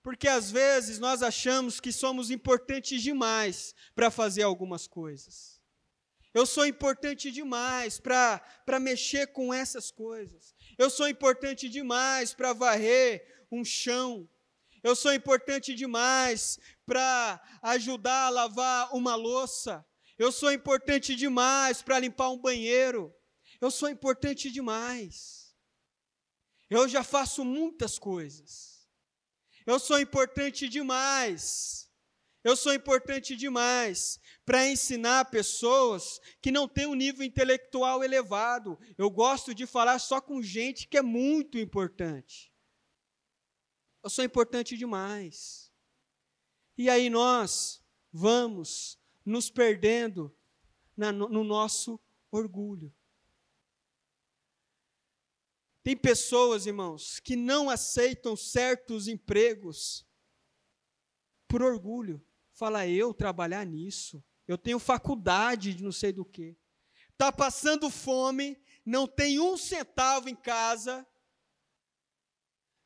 [0.01, 5.61] Porque às vezes nós achamos que somos importantes demais para fazer algumas coisas.
[6.33, 8.41] Eu sou importante demais para
[8.81, 10.55] mexer com essas coisas.
[10.77, 14.27] Eu sou importante demais para varrer um chão.
[14.83, 19.85] Eu sou importante demais para ajudar a lavar uma louça.
[20.19, 23.15] Eu sou importante demais para limpar um banheiro.
[23.61, 25.55] Eu sou importante demais.
[26.69, 28.87] Eu já faço muitas coisas.
[29.65, 31.89] Eu sou importante demais.
[32.43, 38.77] Eu sou importante demais para ensinar pessoas que não têm um nível intelectual elevado.
[38.97, 42.52] Eu gosto de falar só com gente que é muito importante.
[44.03, 45.71] Eu sou importante demais.
[46.77, 47.81] E aí nós
[48.11, 50.35] vamos nos perdendo
[50.95, 51.97] na, no nosso
[52.29, 52.93] orgulho.
[55.81, 60.05] Tem pessoas, irmãos, que não aceitam certos empregos
[61.47, 62.25] por orgulho.
[62.51, 66.57] Fala, eu trabalhar nisso, eu tenho faculdade de não sei do que.
[67.11, 71.07] Está passando fome, não tem um centavo em casa,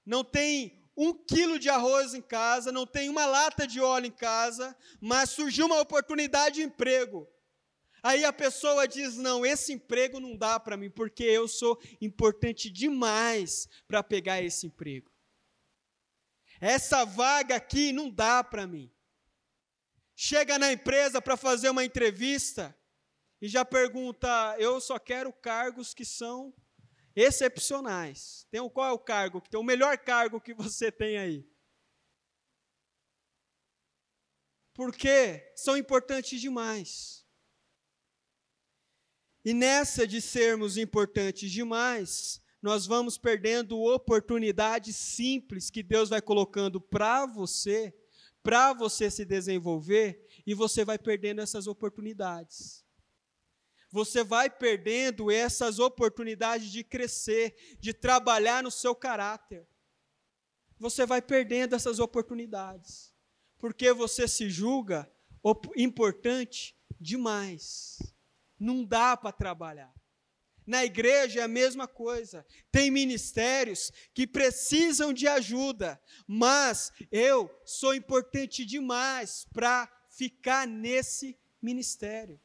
[0.06, 4.12] não tem um quilo de arroz em casa, não tem uma lata de óleo em
[4.12, 7.30] casa, mas surgiu uma oportunidade de emprego.
[8.02, 12.70] Aí a pessoa diz: não, esse emprego não dá para mim, porque eu sou importante
[12.70, 15.12] demais para pegar esse emprego.
[16.60, 18.92] Essa vaga aqui não dá para mim.
[20.16, 22.76] Chega na empresa para fazer uma entrevista
[23.40, 26.54] e já pergunta: eu só quero cargos que são
[27.18, 28.46] excepcionais.
[28.52, 31.50] Tem qual é o cargo que tem o melhor cargo que você tem aí?
[34.72, 37.26] Porque são importantes demais.
[39.44, 46.80] E nessa de sermos importantes demais, nós vamos perdendo oportunidades simples que Deus vai colocando
[46.80, 47.98] para você,
[48.44, 52.87] para você se desenvolver, e você vai perdendo essas oportunidades.
[53.90, 59.68] Você vai perdendo essas oportunidades de crescer, de trabalhar no seu caráter.
[60.80, 63.14] Você vai perdendo essas oportunidades,
[63.58, 65.12] porque você se julga
[65.76, 67.98] importante demais
[68.60, 69.94] não dá para trabalhar.
[70.66, 72.46] Na igreja é a mesma coisa.
[72.72, 82.40] Tem ministérios que precisam de ajuda, mas eu sou importante demais para ficar nesse ministério.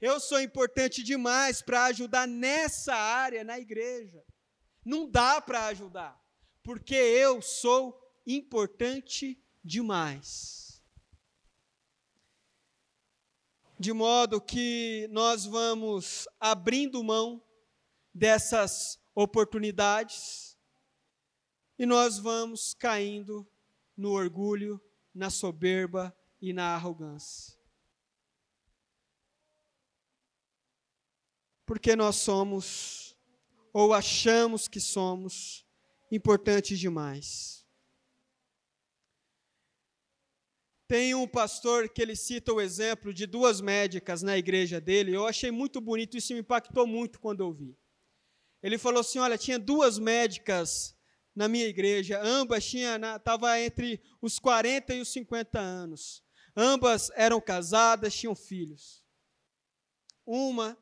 [0.00, 4.24] Eu sou importante demais para ajudar nessa área na igreja.
[4.84, 6.20] Não dá para ajudar,
[6.62, 10.62] porque eu sou importante demais.
[13.82, 17.42] de modo que nós vamos abrindo mão
[18.14, 20.56] dessas oportunidades
[21.76, 23.44] e nós vamos caindo
[23.96, 24.80] no orgulho,
[25.12, 27.58] na soberba e na arrogância.
[31.64, 33.16] Porque nós somos,
[33.72, 35.64] ou achamos que somos,
[36.10, 37.62] importantes demais.
[40.86, 45.16] Tem um pastor que ele cita o exemplo de duas médicas na igreja dele.
[45.16, 47.74] Eu achei muito bonito, isso me impactou muito quando eu vi.
[48.62, 50.94] Ele falou assim: olha, tinha duas médicas
[51.34, 56.22] na minha igreja, ambas estavam entre os 40 e os 50 anos.
[56.54, 59.02] Ambas eram casadas, tinham filhos.
[60.26, 60.76] Uma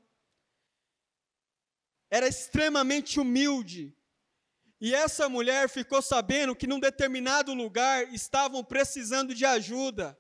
[2.10, 3.94] era extremamente humilde,
[4.80, 10.18] e essa mulher ficou sabendo que num determinado lugar estavam precisando de ajuda.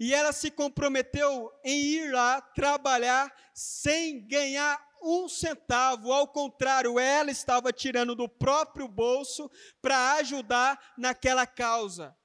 [0.00, 6.12] E ela se comprometeu em ir lá trabalhar sem ganhar um centavo.
[6.12, 9.50] Ao contrário, ela estava tirando do próprio bolso
[9.82, 12.16] para ajudar naquela causa.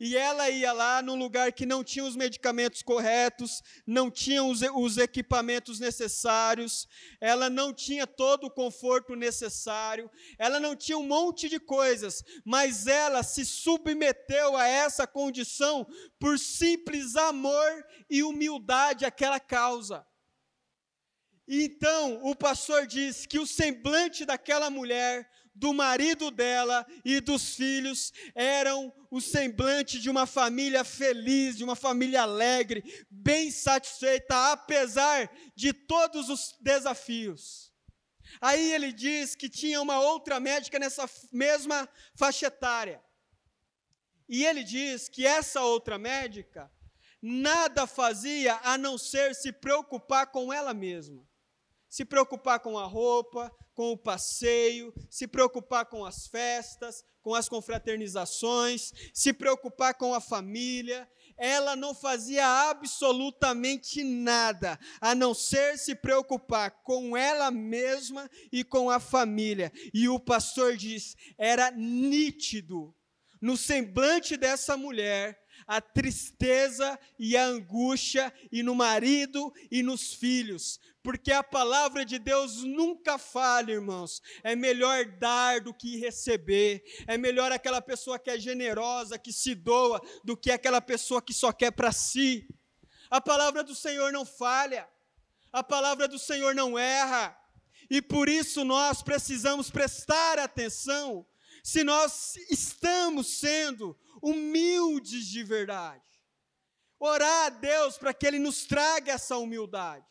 [0.00, 4.62] E ela ia lá num lugar que não tinha os medicamentos corretos, não tinha os,
[4.62, 6.88] os, equipamentos necessários,
[7.20, 12.86] ela não tinha todo o conforto necessário, ela não tinha um monte de coisas, mas
[12.86, 15.86] ela se submeteu a essa condição
[16.18, 20.06] por simples amor e humildade àquela causa.
[21.52, 28.12] Então, o pastor diz que o semblante daquela mulher do marido dela e dos filhos
[28.36, 35.72] eram o semblante de uma família feliz, de uma família alegre, bem satisfeita, apesar de
[35.72, 37.72] todos os desafios.
[38.40, 43.02] Aí ele diz que tinha uma outra médica nessa mesma faixa etária.
[44.28, 46.70] E ele diz que essa outra médica
[47.20, 51.28] nada fazia a não ser se preocupar com ela mesma.
[51.90, 57.48] Se preocupar com a roupa, com o passeio, se preocupar com as festas, com as
[57.48, 61.10] confraternizações, se preocupar com a família.
[61.36, 68.88] Ela não fazia absolutamente nada, a não ser se preocupar com ela mesma e com
[68.88, 69.72] a família.
[69.92, 72.94] E o pastor diz: era nítido
[73.40, 75.40] no semblante dessa mulher
[75.70, 82.18] a tristeza e a angústia, e no marido e nos filhos, porque a palavra de
[82.18, 84.20] Deus nunca falha, irmãos.
[84.42, 89.54] É melhor dar do que receber, é melhor aquela pessoa que é generosa, que se
[89.54, 92.48] doa, do que aquela pessoa que só quer para si.
[93.08, 94.88] A palavra do Senhor não falha,
[95.52, 97.38] a palavra do Senhor não erra,
[97.88, 101.24] e por isso nós precisamos prestar atenção
[101.62, 106.04] se nós estamos sendo humildes de verdade.
[106.98, 110.06] Orar a Deus para que Ele nos traga essa humildade.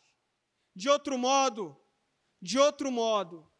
[0.74, 1.80] De outro modo,
[2.42, 3.50] de outro modo,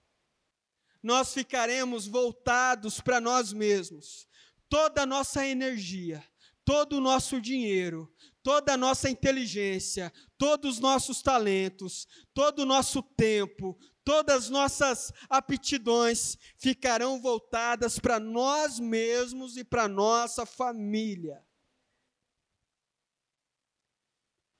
[1.02, 4.28] nós ficaremos voltados para nós mesmos.
[4.68, 6.24] Toda a nossa energia,
[6.64, 8.12] todo o nosso dinheiro,
[8.42, 15.12] toda a nossa inteligência, todos os nossos talentos, todo o nosso tempo, todas as nossas
[15.28, 21.44] aptidões ficarão voltadas para nós mesmos e para nossa família.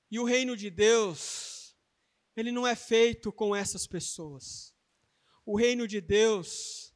[0.09, 1.75] E o reino de Deus,
[2.35, 4.75] ele não é feito com essas pessoas.
[5.45, 6.93] O reino de Deus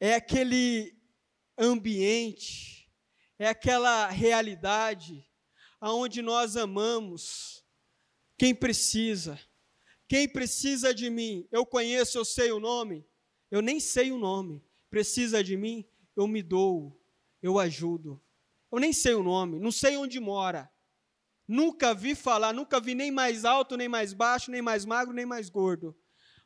[0.00, 0.98] é aquele
[1.56, 2.90] ambiente,
[3.38, 5.26] é aquela realidade
[5.80, 7.64] aonde nós amamos
[8.36, 9.38] quem precisa
[10.10, 11.46] quem precisa de mim?
[11.52, 13.06] Eu conheço, eu sei o nome.
[13.48, 14.60] Eu nem sei o nome.
[14.90, 15.88] Precisa de mim?
[16.16, 17.00] Eu me dou,
[17.40, 18.20] eu ajudo.
[18.72, 20.68] Eu nem sei o nome, não sei onde mora.
[21.46, 25.24] Nunca vi falar, nunca vi nem mais alto, nem mais baixo, nem mais magro, nem
[25.24, 25.96] mais gordo.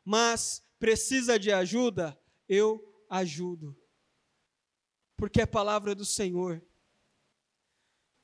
[0.04, 2.20] Mas precisa de ajuda?
[2.46, 3.74] Eu ajudo.
[5.16, 6.62] Porque é palavra do Senhor.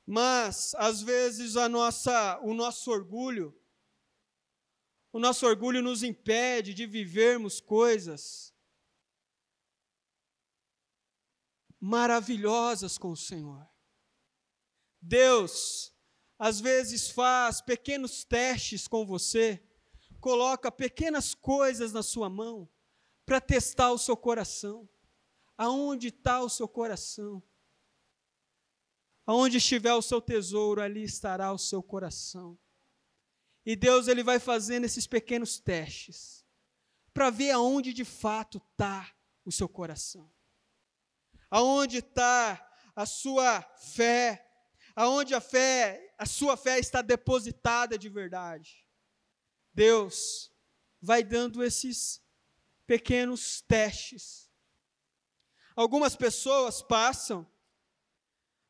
[0.05, 3.59] Mas às vezes a nossa, o nosso orgulho
[5.11, 8.53] o nosso orgulho nos impede de vivermos coisas
[11.79, 13.67] maravilhosas com o Senhor.
[15.01, 15.91] Deus,
[16.37, 19.61] às vezes, faz pequenos testes com você,
[20.19, 22.71] coloca pequenas coisas na sua mão
[23.25, 24.87] para testar o seu coração.
[25.57, 27.43] Aonde está o seu coração?
[29.25, 32.57] Aonde estiver o seu tesouro, ali estará o seu coração.
[33.65, 36.45] E Deus ele vai fazendo esses pequenos testes
[37.13, 39.13] para ver aonde de fato está
[39.45, 40.31] o seu coração.
[41.49, 44.47] Aonde está a sua fé?
[44.95, 48.87] Aonde a fé, a sua fé está depositada de verdade?
[49.73, 50.51] Deus
[51.01, 52.21] vai dando esses
[52.85, 54.49] pequenos testes.
[55.75, 57.49] Algumas pessoas passam,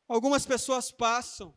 [0.06, 1.56] algumas pessoas passam,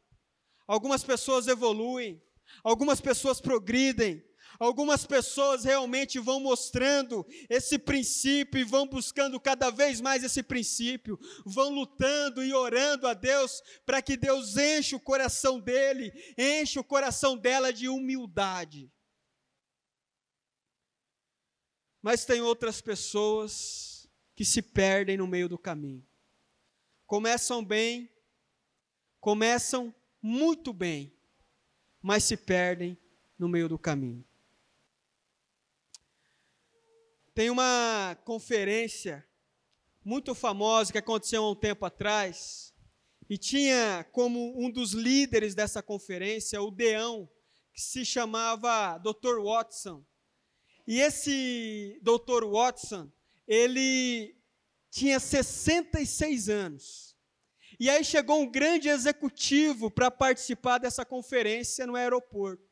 [0.66, 2.25] algumas pessoas evoluem,
[2.64, 4.24] Algumas pessoas progridem,
[4.60, 11.20] algumas pessoas realmente vão mostrando esse princípio e vão buscando cada vez mais esse princípio,
[11.46, 16.84] vão lutando e orando a Deus para que Deus enche o coração dele, enche o
[16.84, 18.92] coração dela de humildade.
[22.02, 26.06] Mas tem outras pessoas que se perdem no meio do caminho.
[27.08, 28.12] Começam bem,
[29.20, 31.15] começam muito bem,
[32.06, 32.96] mas se perdem
[33.36, 34.24] no meio do caminho.
[37.34, 39.28] Tem uma conferência
[40.04, 42.72] muito famosa que aconteceu há um tempo atrás,
[43.28, 47.28] e tinha como um dos líderes dessa conferência o Deão,
[47.74, 49.42] que se chamava Dr.
[49.44, 50.06] Watson.
[50.86, 52.46] E esse Dr.
[52.46, 53.12] Watson,
[53.48, 54.38] ele
[54.92, 57.15] tinha 66 anos.
[57.80, 62.64] E aí chegou um grande executivo para participar dessa conferência no aeroporto.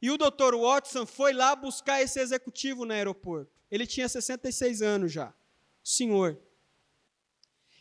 [0.00, 0.56] E o Dr.
[0.60, 3.52] Watson foi lá buscar esse executivo no aeroporto.
[3.70, 5.32] Ele tinha 66 anos já,
[5.82, 6.38] senhor.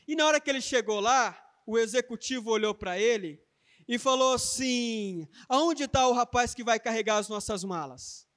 [0.08, 3.42] E na hora que ele chegou lá, o executivo olhou para ele
[3.88, 8.28] e falou assim: Aonde está o rapaz que vai carregar as nossas malas?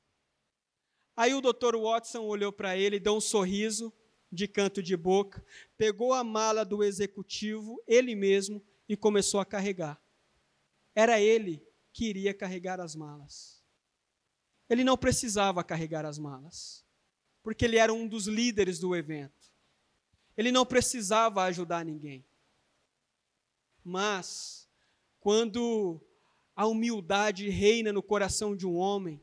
[1.17, 1.77] Aí o Dr.
[1.77, 3.93] Watson olhou para ele, deu um sorriso
[4.35, 5.45] de canto de boca,
[5.76, 10.01] pegou a mala do executivo, ele mesmo, e começou a carregar.
[10.95, 13.62] Era ele que iria carregar as malas.
[14.68, 16.85] Ele não precisava carregar as malas,
[17.43, 19.53] porque ele era um dos líderes do evento.
[20.37, 22.26] Ele não precisava ajudar ninguém.
[23.85, 24.68] Mas,
[25.20, 26.01] quando
[26.57, 29.22] a humildade reina no coração de um homem,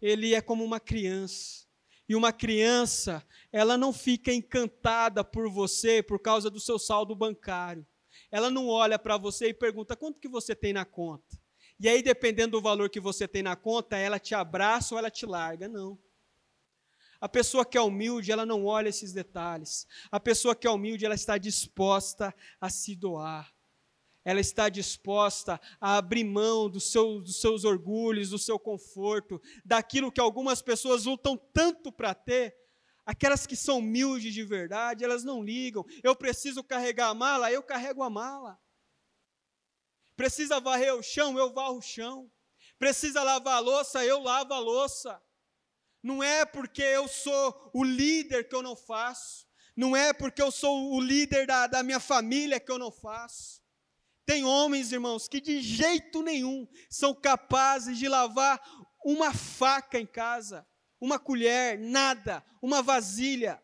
[0.00, 1.66] ele é como uma criança.
[2.10, 7.86] E uma criança, ela não fica encantada por você por causa do seu saldo bancário.
[8.32, 11.40] Ela não olha para você e pergunta quanto que você tem na conta.
[11.78, 15.08] E aí, dependendo do valor que você tem na conta, ela te abraça ou ela
[15.08, 15.68] te larga.
[15.68, 15.96] Não.
[17.20, 19.86] A pessoa que é humilde, ela não olha esses detalhes.
[20.10, 23.54] A pessoa que é humilde, ela está disposta a se doar
[24.30, 30.12] ela está disposta a abrir mão do seu, dos seus orgulhos, do seu conforto, daquilo
[30.12, 32.56] que algumas pessoas lutam tanto para ter.
[33.04, 35.84] Aquelas que são humildes de verdade, elas não ligam.
[36.00, 38.56] Eu preciso carregar a mala, eu carrego a mala.
[40.14, 42.30] Precisa varrer o chão, eu varro o chão.
[42.78, 45.20] Precisa lavar a louça, eu lavo a louça.
[46.00, 49.44] Não é porque eu sou o líder que eu não faço.
[49.74, 53.59] Não é porque eu sou o líder da, da minha família que eu não faço.
[54.30, 58.62] Tem homens, irmãos, que de jeito nenhum são capazes de lavar
[59.04, 60.64] uma faca em casa,
[61.00, 63.60] uma colher, nada, uma vasilha.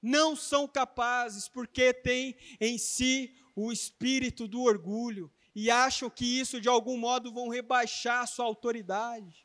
[0.00, 6.60] Não são capazes porque têm em si o espírito do orgulho e acham que isso
[6.60, 9.44] de algum modo vão rebaixar a sua autoridade.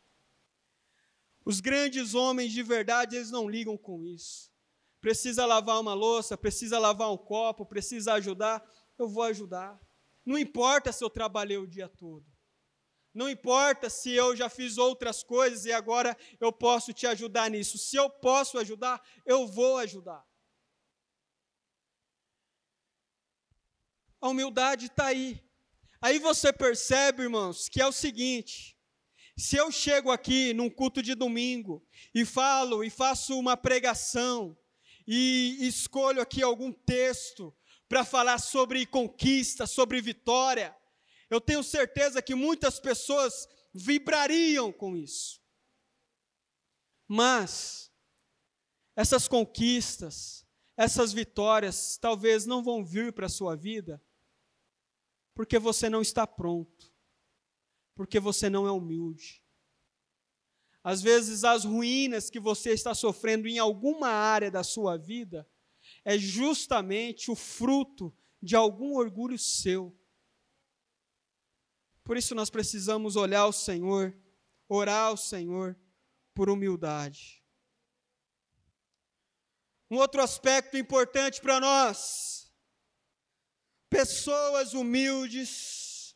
[1.43, 4.51] Os grandes homens de verdade, eles não ligam com isso.
[5.01, 8.63] Precisa lavar uma louça, precisa lavar um copo, precisa ajudar,
[8.99, 9.81] eu vou ajudar.
[10.25, 12.25] Não importa se eu trabalhei o dia todo.
[13.13, 17.77] Não importa se eu já fiz outras coisas e agora eu posso te ajudar nisso.
[17.77, 20.25] Se eu posso ajudar, eu vou ajudar.
[24.21, 25.43] A humildade está aí.
[25.99, 28.77] Aí você percebe, irmãos, que é o seguinte:
[29.37, 34.57] se eu chego aqui num culto de domingo e falo e faço uma pregação
[35.05, 37.53] e escolho aqui algum texto
[37.91, 40.73] para falar sobre conquista, sobre vitória.
[41.29, 45.41] Eu tenho certeza que muitas pessoas vibrariam com isso.
[47.05, 47.91] Mas
[48.95, 54.01] essas conquistas, essas vitórias, talvez não vão vir para a sua vida
[55.33, 56.93] porque você não está pronto,
[57.93, 59.43] porque você não é humilde.
[60.81, 65.45] Às vezes, as ruínas que você está sofrendo em alguma área da sua vida
[66.03, 69.95] é justamente o fruto de algum orgulho seu.
[72.03, 74.17] Por isso nós precisamos olhar ao Senhor,
[74.67, 75.79] orar ao Senhor
[76.33, 77.41] por humildade.
[79.89, 82.51] Um outro aspecto importante para nós:
[83.89, 86.15] pessoas humildes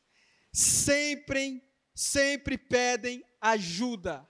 [0.51, 1.61] sempre,
[1.93, 4.27] sempre pedem ajuda.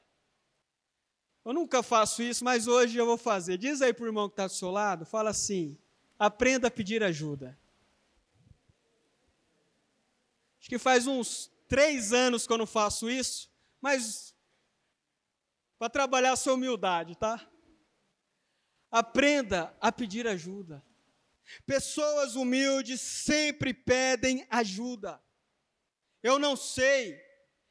[1.45, 3.59] Eu nunca faço isso, mas hoje eu vou fazer.
[3.59, 5.77] Diz aí para o irmão que está do seu lado, fala assim:
[6.17, 7.55] aprenda a pedir ajuda.
[10.59, 14.35] Acho que faz uns três anos que eu não faço isso, mas
[15.77, 17.47] para trabalhar a sua humildade, tá?
[18.89, 20.83] Aprenda a pedir ajuda.
[21.63, 25.21] Pessoas humildes sempre pedem ajuda.
[26.23, 27.21] Eu não sei,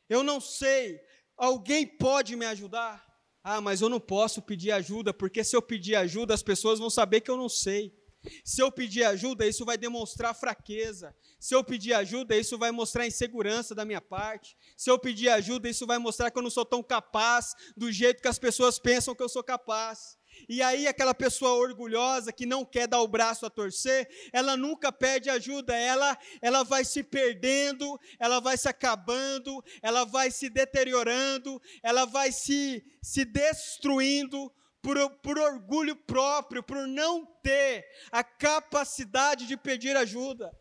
[0.08, 1.04] eu não sei,
[1.36, 3.13] alguém pode me ajudar?
[3.46, 6.88] Ah, mas eu não posso pedir ajuda, porque se eu pedir ajuda, as pessoas vão
[6.88, 7.94] saber que eu não sei.
[8.42, 11.14] Se eu pedir ajuda, isso vai demonstrar fraqueza.
[11.38, 14.56] Se eu pedir ajuda, isso vai mostrar insegurança da minha parte.
[14.78, 18.22] Se eu pedir ajuda, isso vai mostrar que eu não sou tão capaz do jeito
[18.22, 20.16] que as pessoas pensam que eu sou capaz.
[20.48, 24.92] E aí, aquela pessoa orgulhosa que não quer dar o braço a torcer, ela nunca
[24.92, 31.60] pede ajuda, ela, ela vai se perdendo, ela vai se acabando, ela vai se deteriorando,
[31.82, 34.52] ela vai se, se destruindo
[34.84, 40.52] por, por orgulho próprio, por não ter a capacidade de pedir ajuda.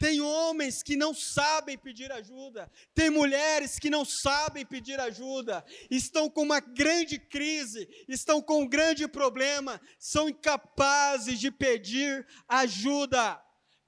[0.00, 6.30] Tem homens que não sabem pedir ajuda, tem mulheres que não sabem pedir ajuda, estão
[6.30, 13.38] com uma grande crise, estão com um grande problema, são incapazes de pedir ajuda.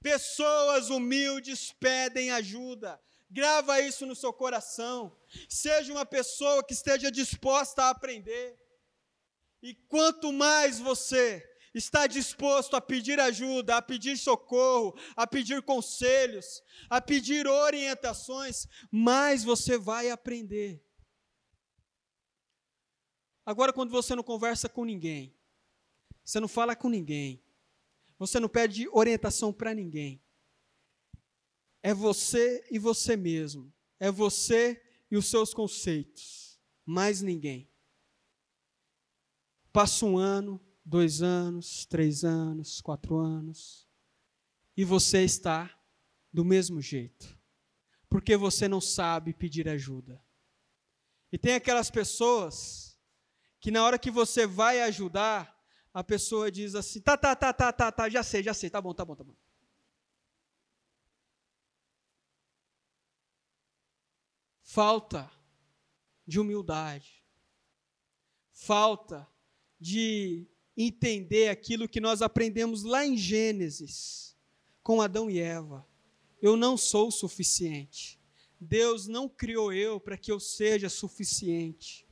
[0.03, 3.01] Pessoas humildes pedem ajuda.
[3.27, 5.17] Grava isso no seu coração.
[5.49, 8.55] Seja uma pessoa que esteja disposta a aprender.
[9.63, 11.43] E quanto mais você
[11.73, 19.43] está disposto a pedir ajuda, a pedir socorro, a pedir conselhos, a pedir orientações, mais
[19.43, 20.83] você vai aprender.
[23.45, 25.35] Agora, quando você não conversa com ninguém,
[26.23, 27.43] você não fala com ninguém,
[28.17, 30.23] você não pede orientação para ninguém,
[31.81, 37.69] é você e você mesmo, é você e os seus conceitos, mais ninguém.
[39.73, 43.87] Passa um ano, dois anos, três anos, quatro anos,
[44.75, 45.69] e você está
[46.31, 47.37] do mesmo jeito,
[48.09, 50.23] porque você não sabe pedir ajuda.
[51.31, 52.99] E tem aquelas pessoas
[53.59, 55.53] que na hora que você vai ajudar,
[55.93, 58.81] a pessoa diz assim: tá, tá, tá, tá, tá, tá, já sei, já sei, tá
[58.81, 59.35] bom, tá bom, tá bom.
[64.61, 65.31] Falta
[66.25, 67.23] de humildade,
[68.51, 69.27] falta
[69.79, 74.35] de entender aquilo que nós aprendemos lá em Gênesis,
[74.81, 75.87] com Adão e Eva.
[76.41, 78.19] Eu não sou suficiente.
[78.59, 82.07] Deus não criou eu para que eu seja suficiente.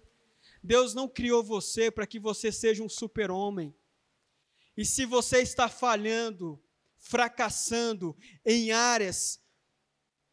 [0.64, 3.74] Deus não criou você para que você seja um super-homem.
[4.78, 6.62] E se você está falhando,
[6.98, 9.42] fracassando em áreas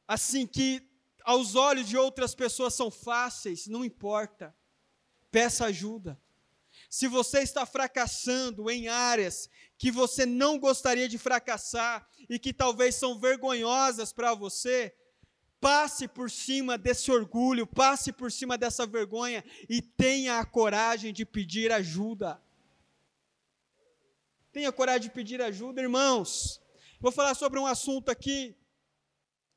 [0.06, 0.82] assim que
[1.22, 4.56] aos olhos de outras pessoas são fáceis, não importa.
[5.30, 6.18] Peça ajuda.
[6.88, 12.94] Se você está fracassando em áreas que você não gostaria de fracassar e que talvez
[12.94, 14.94] são vergonhosas para você,
[15.60, 21.24] Passe por cima desse orgulho, passe por cima dessa vergonha e tenha a coragem de
[21.24, 22.40] pedir ajuda.
[24.52, 26.62] Tenha coragem de pedir ajuda, irmãos.
[27.00, 28.56] Vou falar sobre um assunto aqui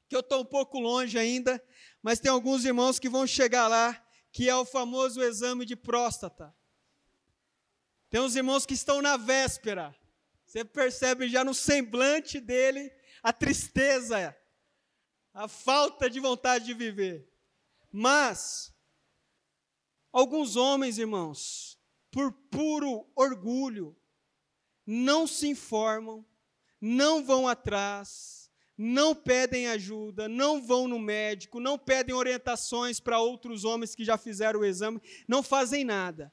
[0.09, 1.63] que eu estou um pouco longe ainda,
[2.01, 6.53] mas tem alguns irmãos que vão chegar lá, que é o famoso exame de próstata.
[8.11, 9.95] Tem uns irmãos que estão na véspera.
[10.45, 12.91] Você percebe já no semblante dele
[13.23, 14.37] a tristeza
[15.33, 17.25] a falta de vontade de viver.
[17.89, 18.75] Mas,
[20.11, 21.79] alguns homens, irmãos,
[22.11, 23.95] por puro orgulho,
[24.85, 26.25] não se informam,
[26.81, 33.63] não vão atrás, não pedem ajuda, não vão no médico, não pedem orientações para outros
[33.63, 36.29] homens que já fizeram o exame, não fazem nada.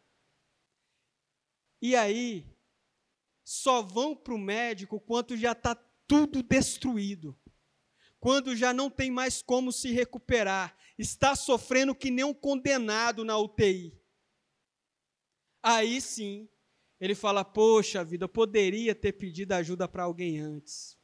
[1.81, 2.47] E aí,
[3.45, 5.74] só vão para o médico quando já está
[6.07, 7.39] tudo destruído
[8.20, 13.39] quando já não tem mais como se recuperar, está sofrendo que nem um condenado na
[13.39, 13.97] UTI.
[15.62, 16.49] Aí sim,
[17.01, 20.97] ele fala: Poxa vida, eu poderia ter pedido ajuda para alguém antes.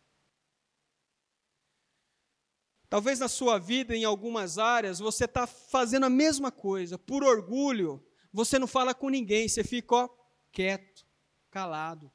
[2.89, 8.05] Talvez na sua vida, em algumas áreas, você está fazendo a mesma coisa, por orgulho,
[8.33, 10.09] você não fala com ninguém, você fica ó,
[10.55, 11.05] quieto,
[11.51, 12.11] calado.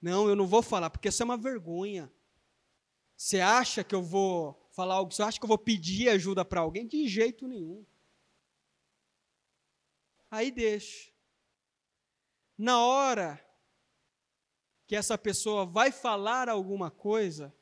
[0.00, 2.12] Não, eu não vou falar, porque isso é uma vergonha.
[3.16, 5.12] Você acha que eu vou falar algo?
[5.12, 6.86] Você acha que eu vou pedir ajuda para alguém?
[6.86, 7.84] De jeito nenhum.
[10.30, 11.10] Aí deixa.
[12.56, 13.44] Na hora
[14.86, 17.54] que essa pessoa vai falar alguma coisa,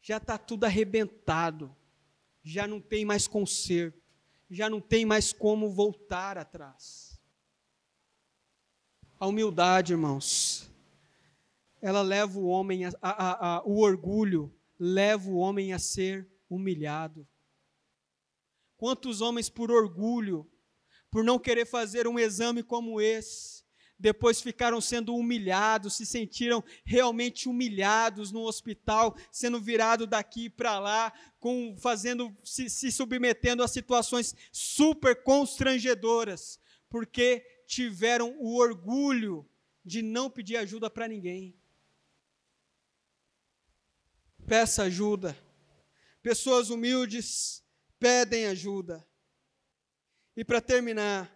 [0.00, 1.74] já está tudo arrebentado,
[2.42, 4.02] já não tem mais conserto,
[4.48, 7.05] já não tem mais como voltar atrás.
[9.18, 10.70] A humildade, irmãos,
[11.80, 17.26] ela leva o homem, a, a, a, o orgulho leva o homem a ser humilhado.
[18.76, 20.46] Quantos homens, por orgulho,
[21.10, 23.64] por não querer fazer um exame como esse,
[23.98, 31.10] depois ficaram sendo humilhados, se sentiram realmente humilhados no hospital, sendo virado daqui para lá,
[31.40, 36.60] com fazendo se, se submetendo a situações super constrangedoras,
[36.90, 39.48] porque tiveram o orgulho
[39.84, 41.58] de não pedir ajuda para ninguém
[44.46, 45.36] peça ajuda.
[46.22, 47.64] Pessoas humildes
[47.98, 49.06] pedem ajuda.
[50.36, 51.34] E para terminar,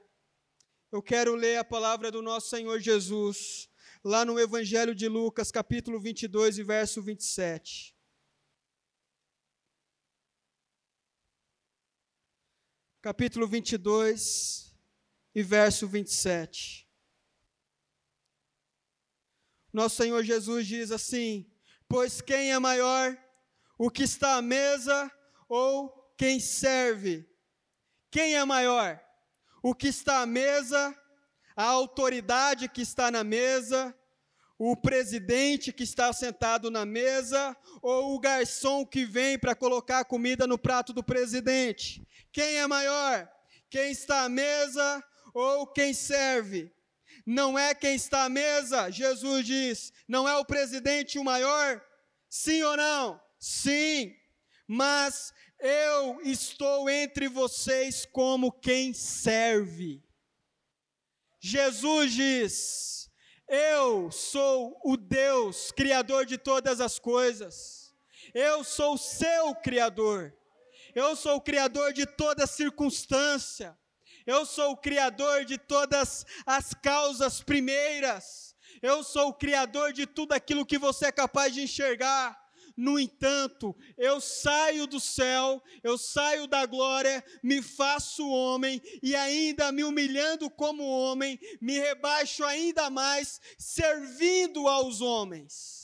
[0.92, 3.68] eu quero ler a palavra do nosso Senhor Jesus,
[4.04, 7.96] lá no Evangelho de Lucas, capítulo 22 e verso 27.
[13.02, 14.69] Capítulo 22
[15.34, 16.88] e verso 27.
[19.72, 21.50] Nosso Senhor Jesus diz assim:
[21.88, 23.16] Pois quem é maior,
[23.78, 25.10] o que está à mesa
[25.48, 27.28] ou quem serve?
[28.10, 29.00] Quem é maior?
[29.62, 30.96] O que está à mesa,
[31.54, 33.94] a autoridade que está na mesa,
[34.58, 40.04] o presidente que está sentado na mesa ou o garçom que vem para colocar a
[40.04, 42.06] comida no prato do presidente?
[42.32, 43.30] Quem é maior?
[43.70, 45.02] Quem está à mesa
[45.34, 46.72] ou quem serve?
[47.26, 51.84] Não é quem está à mesa, Jesus diz, não é o presidente o maior?
[52.28, 53.20] Sim ou não?
[53.38, 54.14] Sim,
[54.66, 60.02] mas eu estou entre vocês como quem serve.
[61.40, 63.00] Jesus diz:
[63.50, 67.92] eu sou o Deus, Criador de todas as coisas.
[68.32, 70.32] Eu sou o seu Criador.
[70.94, 73.76] Eu sou o Criador de toda circunstância.
[74.26, 78.54] Eu sou o Criador de todas as causas primeiras.
[78.82, 82.38] Eu sou o Criador de tudo aquilo que você é capaz de enxergar.
[82.76, 89.70] No entanto, eu saio do céu, eu saio da glória, me faço homem e ainda
[89.70, 95.79] me humilhando como homem, me rebaixo ainda mais, servindo aos homens.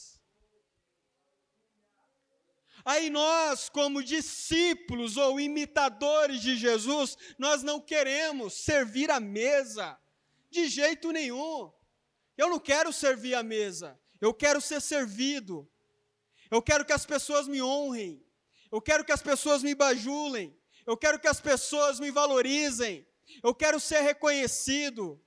[2.86, 9.98] Aí nós, como discípulos ou imitadores de Jesus, nós não queremos servir à mesa,
[10.48, 11.72] de jeito nenhum.
[12.38, 15.68] Eu não quero servir à mesa, eu quero ser servido.
[16.48, 18.24] Eu quero que as pessoas me honrem.
[18.70, 20.56] Eu quero que as pessoas me bajulem.
[20.86, 23.04] Eu quero que as pessoas me valorizem.
[23.42, 25.20] Eu quero ser reconhecido.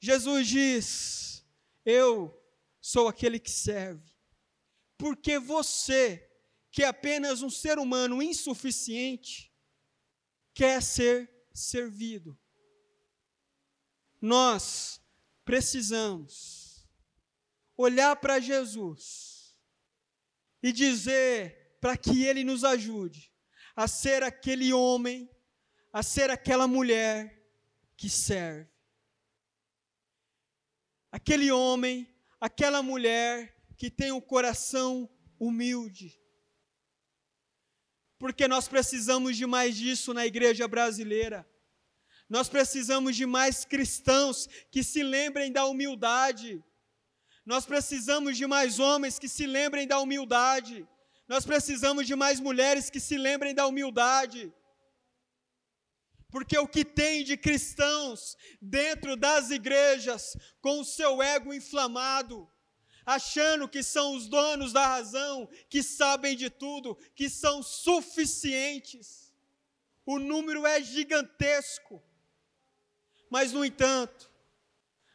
[0.00, 1.46] Jesus diz:
[1.84, 2.36] Eu
[2.80, 4.09] sou aquele que serve.
[5.00, 6.30] Porque você,
[6.70, 9.50] que é apenas um ser humano insuficiente,
[10.52, 12.38] quer ser servido.
[14.20, 15.00] Nós
[15.42, 16.86] precisamos
[17.78, 19.56] olhar para Jesus
[20.62, 23.32] e dizer para que Ele nos ajude
[23.74, 25.30] a ser aquele homem,
[25.90, 27.42] a ser aquela mulher
[27.96, 28.70] que serve.
[31.10, 32.06] Aquele homem,
[32.38, 36.08] aquela mulher que tem um coração humilde.
[38.18, 41.38] Porque nós precisamos de mais disso na igreja brasileira.
[42.28, 46.62] Nós precisamos de mais cristãos que se lembrem da humildade
[47.44, 50.86] nós precisamos de mais homens que se lembrem da humildade.
[51.26, 54.52] Nós precisamos de mais mulheres que se lembrem da humildade.
[56.30, 62.48] Porque o que tem de cristãos dentro das igrejas com o seu ego inflamado,
[63.14, 69.32] achando que são os donos da razão, que sabem de tudo, que são suficientes.
[70.06, 72.02] O número é gigantesco.
[73.28, 74.30] Mas, no entanto,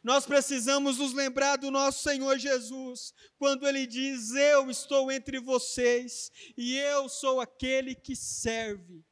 [0.04, 6.32] nós precisamos nos lembrar do nosso Senhor Jesus, quando ele diz: Eu estou entre vocês
[6.58, 9.06] e eu sou aquele que serve.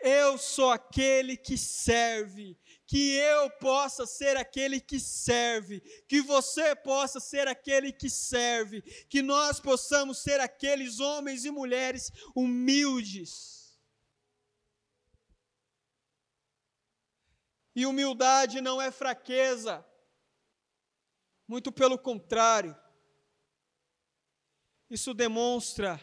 [0.00, 2.58] Eu sou aquele que serve.
[2.86, 9.22] Que eu possa ser aquele que serve, que você possa ser aquele que serve, que
[9.22, 13.54] nós possamos ser aqueles homens e mulheres humildes.
[17.74, 19.84] E humildade não é fraqueza,
[21.46, 22.76] muito pelo contrário,
[24.88, 26.00] isso demonstra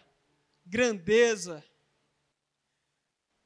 [0.65, 1.63] grandeza,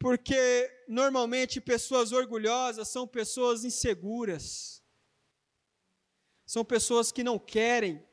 [0.05, 4.83] porque normalmente pessoas orgulhosas são pessoas inseguras,
[6.45, 8.05] são pessoas que não querem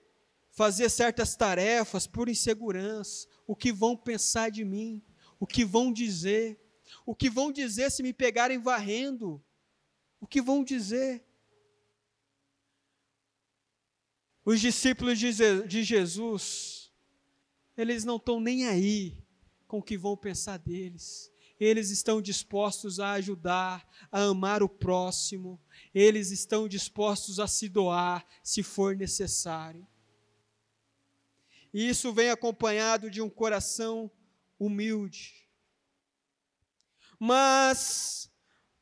[0.53, 5.05] fazer certas tarefas por insegurança, o que vão pensar de mim,
[5.38, 6.59] o que vão dizer,
[7.05, 9.45] o que vão dizer se me pegarem varrendo,
[10.18, 11.22] o que vão dizer.
[14.47, 16.90] Os discípulos de Jesus,
[17.76, 19.22] eles não estão nem aí
[19.68, 21.31] com o que vão pensar deles.
[21.62, 25.60] Eles estão dispostos a ajudar, a amar o próximo,
[25.94, 29.86] eles estão dispostos a se doar se for necessário.
[31.72, 34.10] E isso vem acompanhado de um coração
[34.58, 35.48] humilde.
[37.16, 38.28] Mas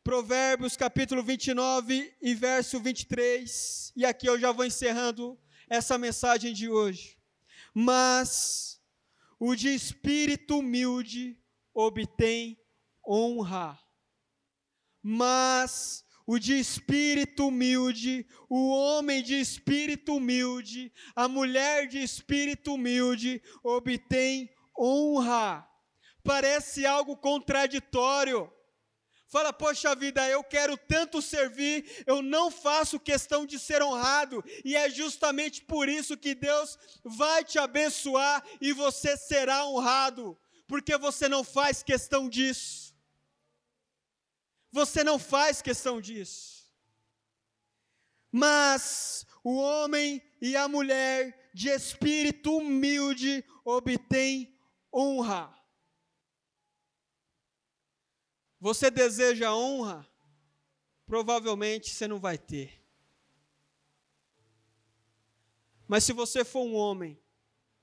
[0.03, 6.71] Provérbios capítulo 29 e verso 23, e aqui eu já vou encerrando essa mensagem de
[6.71, 7.19] hoje.
[7.75, 8.81] Mas
[9.39, 11.39] o de espírito humilde
[11.75, 12.60] obtém
[13.11, 13.79] honra.
[15.03, 23.43] Mas o de espírito humilde, o homem de espírito humilde, a mulher de espírito humilde
[23.65, 24.49] obtém
[24.79, 25.67] honra.
[26.23, 28.51] Parece algo contraditório
[29.31, 34.75] Fala, poxa vida, eu quero tanto servir, eu não faço questão de ser honrado, e
[34.75, 40.37] é justamente por isso que Deus vai te abençoar e você será honrado,
[40.67, 42.90] porque você não faz questão disso.
[44.73, 46.71] Você não faz questão disso.
[48.31, 54.57] Mas o homem e a mulher de espírito humilde obtêm
[54.93, 55.55] honra.
[58.61, 60.07] Você deseja honra?
[61.07, 62.81] Provavelmente você não vai ter.
[65.89, 67.21] Mas se você for um homem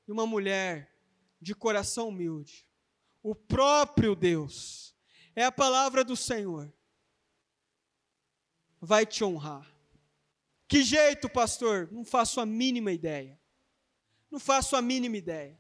[0.08, 0.96] e uma mulher
[1.42, 2.66] de coração humilde,
[3.22, 4.96] o próprio Deus,
[5.36, 6.74] é a palavra do Senhor,
[8.82, 9.72] vai te honrar.
[10.68, 11.90] Que jeito, pastor?
[11.92, 13.40] Não faço a mínima ideia.
[14.30, 15.60] Não faço a mínima ideia.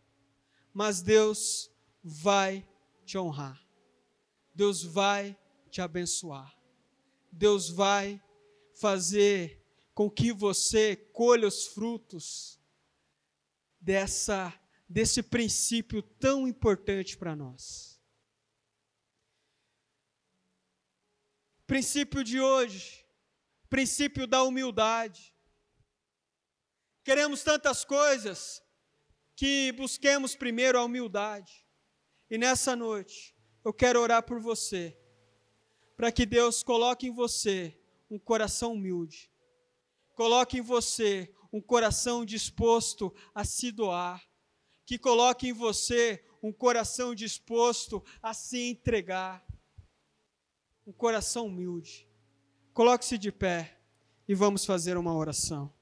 [0.73, 1.71] Mas Deus
[2.03, 2.67] vai
[3.05, 3.65] te honrar.
[4.53, 5.37] Deus vai
[5.69, 6.55] te abençoar.
[7.31, 8.21] Deus vai
[8.73, 9.63] fazer
[9.93, 12.59] com que você colha os frutos
[13.79, 14.53] dessa
[14.89, 17.99] desse princípio tão importante para nós.
[21.65, 23.05] Princípio de hoje,
[23.69, 25.33] princípio da humildade.
[27.03, 28.61] Queremos tantas coisas
[29.35, 31.65] que busquemos primeiro a humildade.
[32.29, 34.97] E nessa noite, eu quero orar por você,
[35.95, 39.31] para que Deus coloque em você um coração humilde,
[40.15, 44.21] coloque em você um coração disposto a se doar,
[44.85, 49.45] que coloque em você um coração disposto a se entregar,
[50.85, 52.06] um coração humilde.
[52.77, 53.75] Coloque-se de pé
[54.27, 55.73] e vamos fazer uma oração.